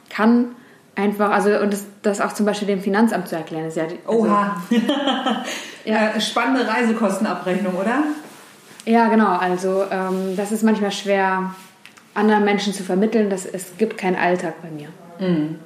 [0.09, 0.55] kann
[0.95, 3.83] einfach, also und das, das auch zum Beispiel dem Finanzamt zu erklären, ist ja.
[3.83, 4.61] Also, Oha.
[5.85, 6.19] ja.
[6.19, 8.03] Spannende Reisekostenabrechnung, oder?
[8.85, 9.37] Ja, genau.
[9.37, 11.53] Also ähm, das ist manchmal schwer,
[12.13, 14.89] anderen Menschen zu vermitteln, dass es gibt keinen Alltag bei mir.
[15.19, 15.59] Mhm.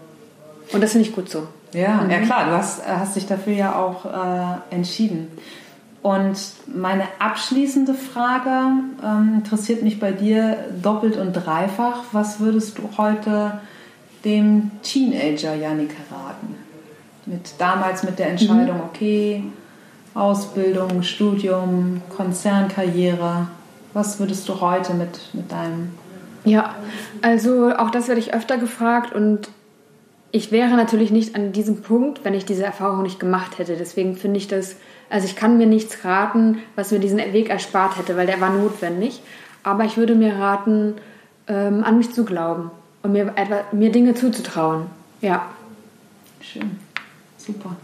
[0.72, 1.48] Und das finde ich gut so.
[1.74, 2.10] Ja, mhm.
[2.10, 5.30] ja klar, du hast, hast dich dafür ja auch äh, entschieden.
[6.02, 8.50] Und meine abschließende Frage
[9.04, 12.02] ähm, interessiert mich bei dir doppelt und dreifach.
[12.12, 13.60] Was würdest du heute
[14.26, 16.56] dem Teenager Janik raten?
[17.26, 18.84] Mit, damals mit der Entscheidung, mhm.
[18.84, 19.44] okay,
[20.14, 23.48] Ausbildung, Studium, Konzernkarriere.
[23.94, 25.92] Was würdest du heute mit, mit deinem...
[26.44, 26.76] Ja,
[27.22, 29.50] also auch das werde ich öfter gefragt und
[30.32, 33.76] ich wäre natürlich nicht an diesem Punkt, wenn ich diese Erfahrung nicht gemacht hätte.
[33.78, 34.76] Deswegen finde ich das,
[35.10, 38.52] also ich kann mir nichts raten, was mir diesen Weg erspart hätte, weil der war
[38.52, 39.22] notwendig.
[39.64, 40.96] Aber ich würde mir raten,
[41.48, 42.70] ähm, an mich zu glauben
[43.06, 44.88] und mir, etwa, mir Dinge zuzutrauen.
[45.22, 45.46] Ja.
[46.42, 46.72] Schön.
[47.38, 47.76] Super.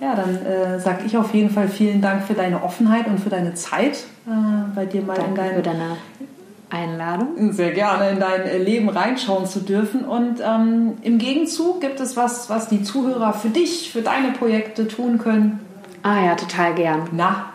[0.00, 3.30] Ja, dann äh, sage ich auf jeden Fall vielen Dank für deine Offenheit und für
[3.30, 5.96] deine Zeit, äh, bei dir mal Danke in dein, für deine
[6.68, 7.52] Einladung.
[7.52, 10.04] Sehr gerne in dein äh, Leben reinschauen zu dürfen.
[10.04, 14.86] Und ähm, im Gegenzug gibt es was, was die Zuhörer für dich, für deine Projekte
[14.88, 15.60] tun können.
[16.02, 17.08] Ah ja, total gern.
[17.12, 17.52] Na?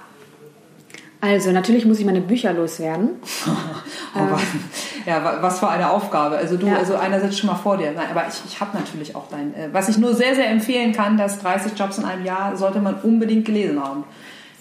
[1.21, 3.21] Also natürlich muss ich meine Bücher loswerden.
[4.15, 4.63] aber, ähm.
[5.05, 6.37] ja, was für eine Aufgabe.
[6.37, 6.77] Also du, ja.
[6.77, 7.91] also einer sitzt schon mal vor dir.
[7.91, 10.93] Nein, aber ich, ich habe natürlich auch dein, äh, was ich nur sehr, sehr empfehlen
[10.93, 14.03] kann, dass 30 Jobs in einem Jahr sollte man unbedingt gelesen haben.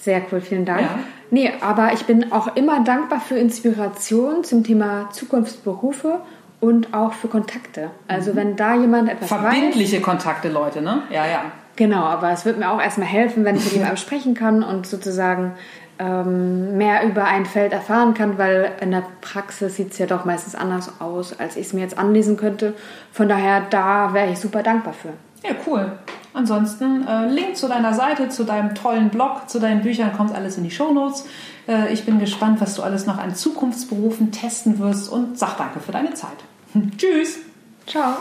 [0.00, 0.82] Sehr cool, vielen Dank.
[0.82, 0.98] Ja.
[1.30, 6.20] Nee, aber ich bin auch immer dankbar für Inspiration zum Thema Zukunftsberufe
[6.60, 7.90] und auch für Kontakte.
[8.06, 8.36] Also mhm.
[8.36, 11.02] wenn da jemand etwas Verbindliche weiß, Kontakte, Leute, ne?
[11.10, 11.44] Ja, ja.
[11.76, 14.86] Genau, aber es wird mir auch erstmal helfen, wenn ich mit jemandem sprechen kann und
[14.86, 15.52] sozusagen
[16.00, 20.24] ähm, mehr über ein Feld erfahren kann, weil in der Praxis sieht es ja doch
[20.24, 22.72] meistens anders aus, als ich es mir jetzt anlesen könnte.
[23.12, 25.12] Von daher, da wäre ich super dankbar für.
[25.46, 25.92] Ja, cool.
[26.32, 30.56] Ansonsten äh, Link zu deiner Seite, zu deinem tollen Blog, zu deinen Büchern kommt alles
[30.56, 31.26] in die Shownotes.
[31.68, 35.80] Äh, ich bin gespannt, was du alles noch an Zukunftsberufen testen wirst und sag danke
[35.80, 36.38] für deine Zeit.
[36.96, 37.38] Tschüss.
[37.86, 38.16] Ciao.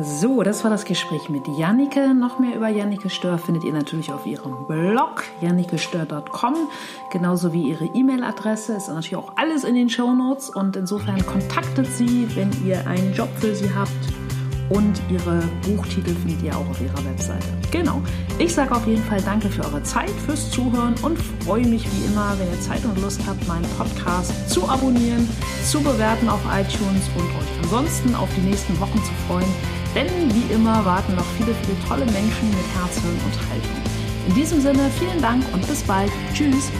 [0.00, 2.14] So, das war das Gespräch mit Jannike.
[2.14, 6.54] Noch mehr über Jannike Stör findet ihr natürlich auf ihrem Blog jannikestör.com,
[7.10, 8.74] genauso wie ihre E-Mail-Adresse.
[8.74, 13.12] Ist natürlich auch alles in den Show Notes und insofern kontaktet sie, wenn ihr einen
[13.12, 13.90] Job für sie habt
[14.70, 17.46] und ihre Buchtitel findet ihr auch auf ihrer Webseite.
[17.70, 18.02] Genau.
[18.38, 22.06] Ich sage auf jeden Fall danke für eure Zeit, fürs Zuhören und freue mich wie
[22.06, 25.28] immer, wenn ihr Zeit und Lust habt, meinen Podcast zu abonnieren,
[25.64, 29.52] zu bewerten auf iTunes und euch ansonsten auf die nächsten Wochen zu freuen.
[29.94, 33.88] Denn wie immer warten noch viele, viele tolle Menschen mit Herz, und Haltung.
[34.28, 36.10] In diesem Sinne vielen Dank und bis bald.
[36.34, 36.70] Tschüss.